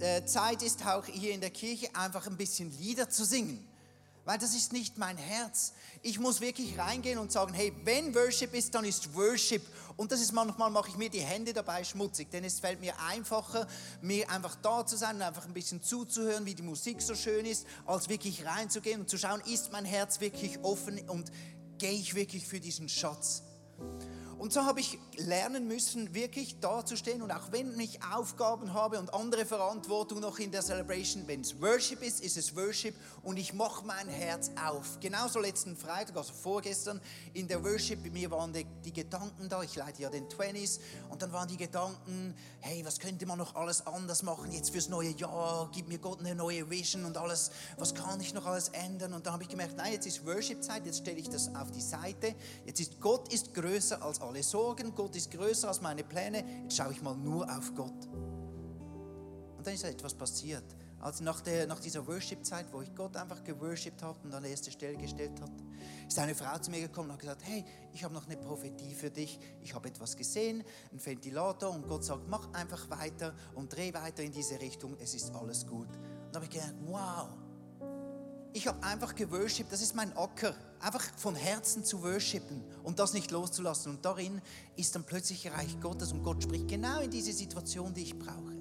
äh, 0.00 0.24
Zeit 0.24 0.62
ist, 0.62 0.84
auch 0.86 1.04
hier 1.04 1.32
in 1.32 1.40
der 1.40 1.50
Kirche, 1.50 1.94
einfach 1.94 2.26
ein 2.26 2.36
bisschen 2.36 2.70
Lieder 2.78 3.08
zu 3.08 3.24
singen 3.24 3.66
weil 4.24 4.38
das 4.38 4.54
ist 4.54 4.72
nicht 4.72 4.96
mein 4.98 5.16
Herz. 5.16 5.72
Ich 6.02 6.18
muss 6.18 6.40
wirklich 6.40 6.78
reingehen 6.78 7.18
und 7.18 7.30
sagen, 7.30 7.52
hey, 7.52 7.72
wenn 7.84 8.14
Worship 8.14 8.54
ist, 8.54 8.74
dann 8.74 8.84
ist 8.84 9.14
Worship. 9.14 9.62
Und 9.96 10.12
das 10.12 10.20
ist 10.20 10.32
manchmal, 10.32 10.70
mache 10.70 10.88
ich 10.88 10.96
mir 10.96 11.10
die 11.10 11.20
Hände 11.20 11.52
dabei 11.52 11.84
schmutzig, 11.84 12.30
denn 12.30 12.42
es 12.44 12.58
fällt 12.58 12.80
mir 12.80 12.98
einfacher, 13.00 13.66
mir 14.00 14.28
einfach 14.30 14.56
da 14.56 14.84
zu 14.84 14.96
sein 14.96 15.16
und 15.16 15.22
einfach 15.22 15.44
ein 15.44 15.52
bisschen 15.52 15.82
zuzuhören, 15.82 16.46
wie 16.46 16.54
die 16.54 16.62
Musik 16.62 17.00
so 17.00 17.14
schön 17.14 17.46
ist, 17.46 17.66
als 17.86 18.08
wirklich 18.08 18.44
reinzugehen 18.44 19.00
und 19.02 19.08
zu 19.08 19.18
schauen, 19.18 19.40
ist 19.42 19.72
mein 19.72 19.84
Herz 19.84 20.20
wirklich 20.20 20.58
offen 20.62 20.98
und 21.08 21.30
gehe 21.78 21.92
ich 21.92 22.14
wirklich 22.14 22.46
für 22.46 22.60
diesen 22.60 22.88
Schatz. 22.88 23.42
Und 24.38 24.52
so 24.52 24.64
habe 24.64 24.80
ich 24.80 24.98
lernen 25.16 25.68
müssen, 25.68 26.14
wirklich 26.14 26.60
dazustehen 26.60 27.22
und 27.22 27.30
auch 27.30 27.52
wenn 27.52 27.78
ich 27.78 28.00
Aufgaben 28.12 28.72
habe 28.74 28.98
und 28.98 29.12
andere 29.14 29.46
Verantwortung 29.46 30.20
noch 30.20 30.38
in 30.38 30.50
der 30.50 30.62
Celebration, 30.62 31.26
wenn 31.26 31.40
es 31.40 31.60
Worship 31.60 32.02
ist, 32.02 32.20
ist 32.20 32.36
es 32.36 32.56
Worship 32.56 32.94
und 33.22 33.36
ich 33.38 33.52
mache 33.52 33.84
mein 33.86 34.08
Herz 34.08 34.50
auf. 34.62 34.98
Genauso 35.00 35.38
letzten 35.38 35.76
Freitag, 35.76 36.16
also 36.16 36.32
vorgestern 36.32 37.00
in 37.32 37.48
der 37.48 37.62
Worship, 37.62 38.02
bei 38.02 38.10
mir 38.10 38.30
waren 38.30 38.52
die, 38.52 38.66
die 38.84 38.92
Gedanken 38.92 39.48
da, 39.48 39.62
ich 39.62 39.76
leite 39.76 40.02
ja 40.02 40.10
den 40.10 40.28
20s 40.28 40.80
und 41.10 41.22
dann 41.22 41.32
waren 41.32 41.48
die 41.48 41.56
Gedanken, 41.56 42.34
hey, 42.60 42.84
was 42.84 42.98
könnte 42.98 43.26
man 43.26 43.38
noch 43.38 43.54
alles 43.54 43.86
anders 43.86 44.22
machen 44.22 44.50
jetzt 44.52 44.70
fürs 44.70 44.88
neue 44.88 45.10
Jahr, 45.10 45.70
gib 45.72 45.88
mir 45.88 45.98
Gott 45.98 46.20
eine 46.20 46.34
neue 46.34 46.68
Vision 46.68 47.04
und 47.04 47.16
alles, 47.16 47.50
was 47.76 47.94
kann 47.94 48.20
ich 48.20 48.34
noch 48.34 48.46
alles 48.46 48.68
ändern? 48.70 49.12
Und 49.14 49.26
dann 49.26 49.34
habe 49.34 49.44
ich 49.44 49.48
gemerkt, 49.48 49.76
nein, 49.76 49.92
jetzt 49.92 50.06
ist 50.06 50.26
Worship-Zeit, 50.26 50.86
jetzt 50.86 50.98
stelle 50.98 51.18
ich 51.18 51.28
das 51.28 51.54
auf 51.54 51.70
die 51.70 51.80
Seite, 51.80 52.34
jetzt 52.66 52.80
ist 52.80 53.00
Gott 53.00 53.32
ist 53.32 53.54
größer 53.54 54.02
als 54.02 54.20
alle 54.24 54.42
Sorgen, 54.42 54.94
Gott 54.94 55.14
ist 55.16 55.30
größer 55.30 55.68
als 55.68 55.80
meine 55.80 56.04
Pläne, 56.04 56.44
jetzt 56.62 56.76
schaue 56.76 56.92
ich 56.92 57.02
mal 57.02 57.16
nur 57.16 57.44
auf 57.44 57.74
Gott. 57.74 58.06
Und 59.56 59.66
dann 59.66 59.74
ist 59.74 59.84
etwas 59.84 60.14
passiert. 60.14 60.64
Also 61.04 61.22
nach, 61.22 61.42
der, 61.42 61.66
nach 61.66 61.80
dieser 61.80 62.06
Worship-Zeit, 62.06 62.72
wo 62.72 62.80
ich 62.80 62.94
Gott 62.94 63.14
einfach 63.18 63.44
geworshipped 63.44 64.02
habe 64.02 64.18
und 64.24 64.32
an 64.32 64.42
die 64.42 64.48
erste 64.48 64.70
Stelle 64.70 64.96
gestellt 64.96 65.38
habe, 65.38 65.52
ist 66.08 66.18
eine 66.18 66.34
Frau 66.34 66.56
zu 66.58 66.70
mir 66.70 66.80
gekommen 66.80 67.08
und 67.08 67.12
hat 67.12 67.20
gesagt, 67.20 67.42
hey, 67.44 67.62
ich 67.92 68.02
habe 68.04 68.14
noch 68.14 68.26
eine 68.26 68.38
Prophetie 68.38 68.94
für 68.94 69.10
dich. 69.10 69.38
Ich 69.62 69.74
habe 69.74 69.88
etwas 69.88 70.16
gesehen, 70.16 70.64
ein 70.90 71.04
Ventilator 71.04 71.70
und 71.70 71.86
Gott 71.86 72.04
sagt, 72.04 72.26
mach 72.28 72.50
einfach 72.54 72.88
weiter 72.88 73.34
und 73.54 73.74
dreh 73.74 73.92
weiter 73.92 74.22
in 74.22 74.32
diese 74.32 74.58
Richtung, 74.58 74.96
es 74.98 75.14
ist 75.14 75.34
alles 75.34 75.66
gut. 75.66 75.88
Und 75.88 76.32
da 76.32 76.36
habe 76.36 76.46
ich 76.46 76.50
gedacht, 76.50 76.74
wow, 76.86 77.28
ich 78.54 78.68
habe 78.68 78.80
einfach 78.84 79.16
geworshipped, 79.16 79.72
das 79.72 79.82
ist 79.82 79.96
mein 79.96 80.16
Acker, 80.16 80.54
einfach 80.80 81.02
von 81.16 81.34
Herzen 81.34 81.84
zu 81.84 82.02
worshipen 82.04 82.62
und 82.84 83.00
das 83.00 83.12
nicht 83.12 83.32
loszulassen. 83.32 83.90
Und 83.90 84.04
darin 84.04 84.40
ist 84.76 84.94
dann 84.94 85.02
plötzlich 85.02 85.50
Reich 85.50 85.80
Gottes 85.80 86.12
und 86.12 86.22
Gott 86.22 86.44
spricht 86.44 86.68
genau 86.68 87.00
in 87.00 87.10
diese 87.10 87.32
Situation, 87.32 87.92
die 87.92 88.02
ich 88.02 88.18
brauche. 88.18 88.54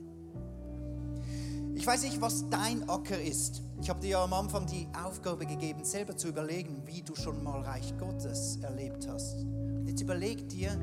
Ich 1.75 1.85
weiß 1.85 2.03
nicht, 2.03 2.19
was 2.21 2.49
dein 2.49 2.89
Acker 2.89 3.21
ist. 3.21 3.61
Ich 3.81 3.89
habe 3.89 3.99
dir 3.99 4.09
ja 4.09 4.23
am 4.23 4.33
Anfang 4.33 4.65
die 4.65 4.87
Aufgabe 5.03 5.45
gegeben, 5.45 5.85
selber 5.85 6.17
zu 6.17 6.27
überlegen, 6.27 6.81
wie 6.85 7.03
du 7.03 7.15
schon 7.15 7.43
mal 7.43 7.61
Reich 7.61 7.95
Gottes 7.99 8.57
erlebt 8.63 9.07
hast. 9.07 9.35
Und 9.35 9.87
jetzt 9.87 10.01
überleg 10.01 10.49
dir, 10.49 10.75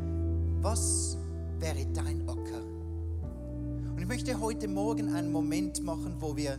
was 0.60 1.16
wäre 1.58 1.84
dein 1.86 2.28
Acker? 2.28 2.62
Und 2.62 3.98
ich 3.98 4.06
möchte 4.06 4.38
heute 4.38 4.68
Morgen 4.68 5.12
einen 5.14 5.32
Moment 5.32 5.82
machen, 5.82 6.14
wo 6.20 6.36
wir 6.36 6.58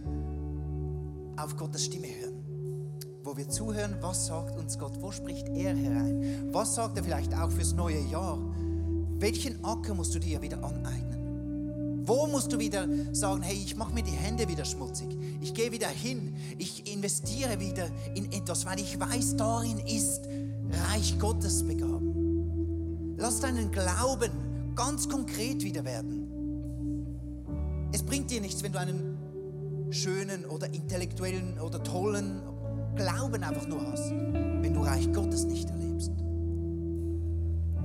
auf 1.37 1.55
Gottes 1.55 1.85
Stimme 1.85 2.07
hören 2.07 2.40
wo 3.23 3.37
wir 3.37 3.49
zuhören, 3.49 3.95
was 4.01 4.27
sagt 4.27 4.57
uns 4.57 4.77
Gott, 4.77 5.01
wo 5.01 5.11
spricht 5.11 5.47
er 5.49 5.75
herein, 5.75 6.49
was 6.51 6.75
sagt 6.75 6.97
er 6.97 7.03
vielleicht 7.03 7.33
auch 7.33 7.51
fürs 7.51 7.73
neue 7.73 7.99
Jahr, 7.99 8.37
welchen 9.19 9.63
Acker 9.63 9.93
musst 9.93 10.15
du 10.15 10.19
dir 10.19 10.41
wieder 10.41 10.63
aneignen, 10.63 12.01
wo 12.03 12.27
musst 12.27 12.51
du 12.51 12.59
wieder 12.59 12.87
sagen, 13.11 13.43
hey, 13.43 13.55
ich 13.55 13.75
mache 13.75 13.93
mir 13.93 14.03
die 14.03 14.11
Hände 14.11 14.47
wieder 14.47 14.65
schmutzig, 14.65 15.07
ich 15.39 15.53
gehe 15.53 15.71
wieder 15.71 15.87
hin, 15.87 16.35
ich 16.57 16.91
investiere 16.91 17.59
wieder 17.59 17.87
in 18.15 18.31
etwas, 18.31 18.65
weil 18.65 18.79
ich 18.79 18.99
weiß, 18.99 19.35
darin 19.37 19.79
ist 19.79 20.21
Reich 20.89 21.19
Gottes 21.19 21.63
begraben. 21.63 23.15
Lass 23.17 23.41
deinen 23.41 23.71
Glauben 23.71 24.31
ganz 24.75 25.07
konkret 25.07 25.63
wieder 25.63 25.85
werden. 25.85 26.27
Es 27.91 28.03
bringt 28.03 28.31
dir 28.31 28.41
nichts, 28.41 28.63
wenn 28.63 28.71
du 28.71 28.79
einen 28.79 29.17
schönen 29.91 30.45
oder 30.45 30.73
intellektuellen 30.73 31.59
oder 31.59 31.83
tollen 31.83 32.41
Glauben 32.95 33.43
einfach 33.43 33.67
nur 33.67 33.81
hast, 33.91 34.11
wenn 34.11 34.73
du 34.73 34.81
Reich 34.81 35.11
Gottes 35.13 35.45
nicht 35.45 35.69
erlebst. 35.69 36.11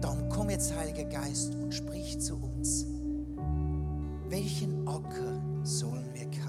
Darum 0.00 0.28
komm 0.28 0.50
jetzt, 0.50 0.76
Heiliger 0.76 1.04
Geist, 1.04 1.54
und 1.54 1.72
sprich 1.72 2.18
zu 2.20 2.36
uns. 2.36 2.86
Welchen 4.28 4.86
Acker 4.86 5.40
sollen 5.62 6.08
wir 6.12 6.26
kaufen? 6.26 6.45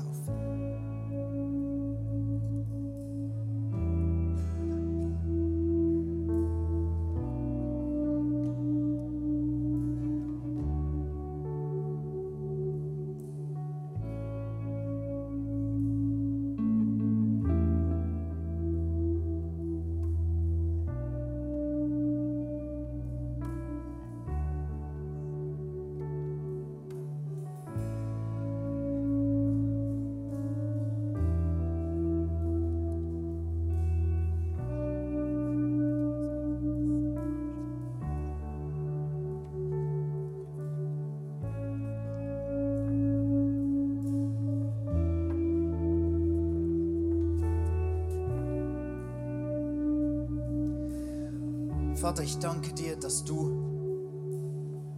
Vater, 51.98 52.22
ich 52.22 52.38
danke 52.38 52.74
dir, 52.74 52.96
dass 52.96 53.24
du 53.24 53.52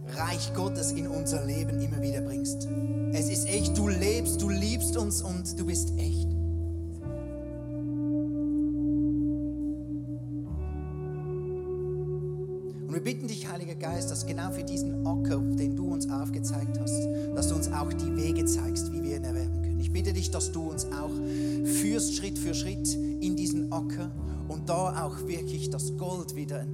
Reich 0.06 0.52
Gottes 0.54 0.92
in 0.92 1.06
unser 1.06 1.46
Leben 1.46 1.80
immer 1.80 2.02
wieder 2.02 2.20
bringst. 2.20 2.68
Es 3.12 3.30
ist 3.30 3.48
echt, 3.48 3.78
du 3.78 3.88
lebst, 3.88 4.42
du 4.42 4.50
liebst 4.50 4.98
uns 4.98 5.22
und 5.22 5.58
du 5.58 5.64
bist 5.64 5.92
echt. 5.96 6.28
Und 12.86 12.92
wir 12.92 13.02
bitten 13.02 13.28
dich, 13.28 13.50
Heiliger 13.50 13.76
Geist, 13.76 14.10
dass 14.10 14.26
genau 14.26 14.50
für 14.50 14.64
diesen 14.64 15.06
Acker, 15.06 15.38
den 15.38 15.76
du 15.76 15.86
uns 15.86 16.10
aufgezeigt 16.10 16.78
hast, 16.78 17.08
dass 17.34 17.48
du 17.48 17.54
uns 17.54 17.72
auch 17.72 17.90
die 17.94 18.14
Wege 18.14 18.44
zeigst, 18.44 18.92
wie 18.92 19.02
wir 19.02 19.16
ihn 19.16 19.24
erwerben 19.24 19.62
können. 19.62 19.80
Ich 19.80 19.90
bitte 19.90 20.12
dich, 20.12 20.30
dass 20.30 20.52
du 20.52 20.70
uns 20.70 20.84
auch 20.86 21.10
führst 21.64 22.16
Schritt 22.16 22.38
für 22.38 22.52
Schritt 22.52 22.94
in 22.94 23.36
diesen 23.36 23.72
Acker 23.72 24.10
und 24.50 24.68
da 24.68 25.06
auch 25.06 25.26
wirklich 25.28 25.70
das 25.70 25.96
Gold 25.96 26.34
wieder 26.34 26.64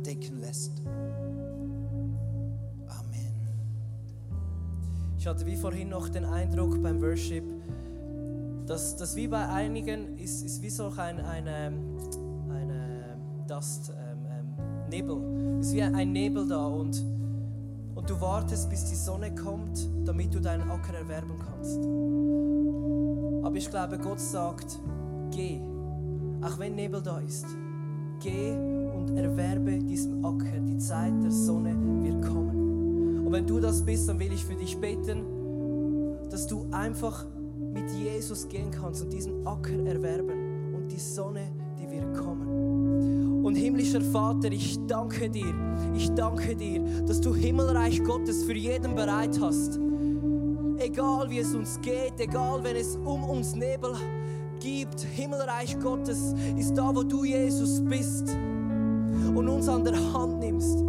Ich 5.27 5.31
hatte 5.31 5.45
wie 5.45 5.57
vorhin 5.57 5.89
noch 5.89 6.09
den 6.09 6.25
Eindruck 6.25 6.81
beim 6.81 7.03
Worship, 7.03 7.43
dass 8.65 8.95
das 8.95 9.17
wie 9.17 9.27
bei 9.27 9.45
einigen 9.49 10.17
ist, 10.19 10.45
ist 10.45 10.63
wie 10.63 10.71
solch 10.71 10.97
ein, 11.01 11.19
eine, 11.19 11.73
eine 12.49 13.17
Dust, 13.49 13.91
ähm, 13.91 14.19
ähm, 14.31 14.89
Nebel. 14.89 15.59
Ist 15.59 15.73
wie 15.73 15.83
ein 15.83 16.13
Nebel 16.13 16.47
da 16.47 16.65
und, 16.67 17.05
und 17.97 18.09
du 18.09 18.21
wartest, 18.21 18.71
bis 18.71 18.85
die 18.85 18.95
Sonne 18.95 19.35
kommt, 19.35 19.89
damit 20.05 20.33
du 20.33 20.39
deinen 20.39 20.71
Acker 20.71 20.95
erwerben 20.95 21.35
kannst. 21.45 21.79
Aber 23.45 23.57
ich 23.57 23.69
glaube, 23.69 23.99
Gott 23.99 24.21
sagt, 24.21 24.79
geh, 25.33 25.59
auch 26.41 26.57
wenn 26.61 26.77
Nebel 26.77 27.03
da 27.03 27.19
ist 27.19 27.47
geh 28.21 28.53
und 28.53 29.17
erwerbe 29.17 29.79
diesen 29.79 30.25
Acker. 30.25 30.61
Die 30.61 30.79
Zeit 30.79 31.13
der 31.23 31.33
Sonne 31.33 31.75
wird 32.03 32.23
kommen. 32.23 32.46
Und 33.27 33.33
wenn 33.33 33.45
du 33.45 33.59
das 33.59 33.83
bist, 33.83 34.09
dann 34.09 34.21
will 34.21 34.33
ich 34.33 34.45
für 34.45 34.55
dich 34.55 34.79
beten, 34.79 35.25
dass 36.31 36.47
du 36.47 36.65
einfach 36.71 37.27
mit 37.75 37.91
Jesus 37.91 38.47
gehen 38.47 38.71
kannst 38.71 39.03
und 39.03 39.13
diesen 39.13 39.45
Acker 39.45 39.85
erwerben. 39.85 40.73
Und 40.73 40.93
die 40.93 41.01
Sonne, 41.01 41.51
die 41.77 41.91
wird 41.91 42.15
kommen. 42.15 43.45
Und 43.45 43.57
himmlischer 43.57 44.01
Vater, 44.01 44.53
ich 44.53 44.79
danke 44.87 45.29
dir, 45.29 45.53
ich 45.97 46.09
danke 46.11 46.55
dir, 46.55 46.85
dass 47.05 47.21
du 47.21 47.35
Himmelreich 47.35 48.05
Gottes 48.05 48.45
für 48.45 48.55
jeden 48.55 48.95
bereit 48.95 49.41
hast. 49.41 49.81
Egal 50.79 51.29
wie 51.29 51.41
es 51.41 51.53
uns 51.53 51.81
geht, 51.81 52.21
egal 52.21 52.63
wenn 52.63 52.77
es 52.77 52.95
um 52.95 53.25
uns 53.25 53.57
Nebel 53.57 53.95
gibt. 54.61 55.01
Himmelreich 55.01 55.77
Gottes 55.81 56.33
ist 56.57 56.75
da, 56.75 56.95
wo 56.95 57.03
du 57.03 57.25
Jesus 57.25 57.83
bist 57.83 58.29
und 59.35 59.49
uns 59.49 59.69
an 59.69 59.83
der 59.83 59.97
Hand 60.13 60.39
nimmst. 60.39 60.85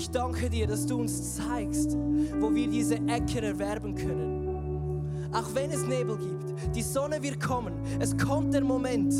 Ich 0.00 0.10
danke 0.10 0.48
dir, 0.48 0.66
dass 0.66 0.86
du 0.86 0.98
uns 0.98 1.36
zeigst, 1.36 1.94
wo 2.40 2.54
wir 2.54 2.70
diese 2.70 2.94
Äcker 2.94 3.42
erwerben 3.42 3.94
können. 3.94 5.28
Auch 5.30 5.54
wenn 5.54 5.70
es 5.70 5.86
Nebel 5.86 6.16
gibt, 6.16 6.74
die 6.74 6.80
Sonne 6.80 7.22
wird 7.22 7.38
kommen. 7.38 7.74
Es 7.98 8.16
kommt 8.16 8.54
der 8.54 8.64
Moment, 8.64 9.12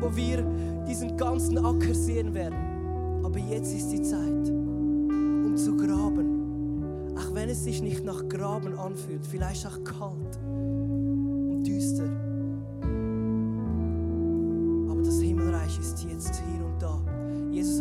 wo 0.00 0.16
wir 0.16 0.42
diesen 0.88 1.18
ganzen 1.18 1.58
Acker 1.58 1.94
sehen 1.94 2.32
werden. 2.32 3.22
Aber 3.22 3.38
jetzt 3.38 3.74
ist 3.74 3.90
die 3.90 4.00
Zeit, 4.00 4.48
um 4.48 5.54
zu 5.54 5.76
graben. 5.76 7.12
Auch 7.14 7.34
wenn 7.34 7.50
es 7.50 7.62
sich 7.62 7.82
nicht 7.82 8.06
nach 8.06 8.26
Graben 8.26 8.78
anfühlt, 8.78 9.26
vielleicht 9.26 9.66
auch 9.66 9.84
kalt 9.84 10.38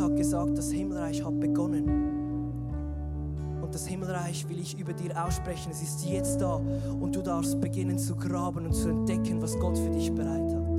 hat 0.03 0.15
gesagt, 0.15 0.57
das 0.57 0.71
Himmelreich 0.71 1.23
hat 1.23 1.39
begonnen. 1.39 1.85
Und 3.61 3.73
das 3.73 3.87
Himmelreich 3.87 4.47
will 4.49 4.59
ich 4.59 4.77
über 4.77 4.93
dir 4.93 5.25
aussprechen. 5.25 5.71
Es 5.71 5.81
ist 5.81 6.05
jetzt 6.05 6.41
da 6.41 6.61
und 6.99 7.15
du 7.15 7.21
darfst 7.21 7.59
beginnen 7.61 7.97
zu 7.97 8.15
graben 8.15 8.65
und 8.65 8.73
zu 8.73 8.89
entdecken, 8.89 9.41
was 9.41 9.57
Gott 9.59 9.77
für 9.77 9.89
dich 9.89 10.11
bereit 10.11 10.53
hat. 10.53 10.73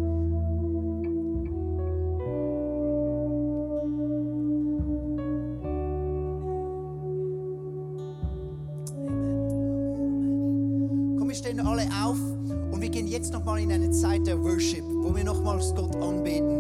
nochmal 13.45 13.61
in 13.61 13.73
eine 13.73 13.91
Zeit 13.91 14.27
der 14.27 14.43
Worship, 14.43 14.85
wo 15.03 15.15
wir 15.15 15.25
nochmals 15.25 15.75
Gott 15.75 15.95
anbeten. 15.97 16.54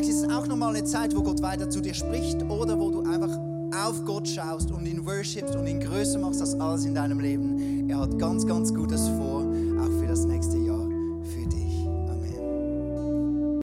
Ist 0.00 0.24
es 0.24 0.30
auch 0.30 0.46
nochmal 0.46 0.74
eine 0.74 0.84
Zeit, 0.84 1.14
wo 1.14 1.22
Gott 1.22 1.42
weiter 1.42 1.68
zu 1.68 1.80
dir 1.82 1.92
spricht 1.92 2.42
oder 2.48 2.78
wo 2.78 2.90
du 2.90 3.02
einfach 3.02 3.38
auf 3.84 4.02
Gott 4.06 4.26
schaust 4.26 4.70
und 4.70 4.86
ihn 4.86 5.04
worshipst 5.04 5.54
und 5.54 5.66
ihn 5.66 5.78
größer 5.78 6.18
machst 6.18 6.40
als 6.40 6.58
alles 6.58 6.86
in 6.86 6.94
deinem 6.94 7.20
Leben. 7.20 7.88
Er 7.90 8.00
hat 8.00 8.18
ganz, 8.18 8.46
ganz 8.46 8.74
Gutes 8.74 9.08
vor, 9.08 9.39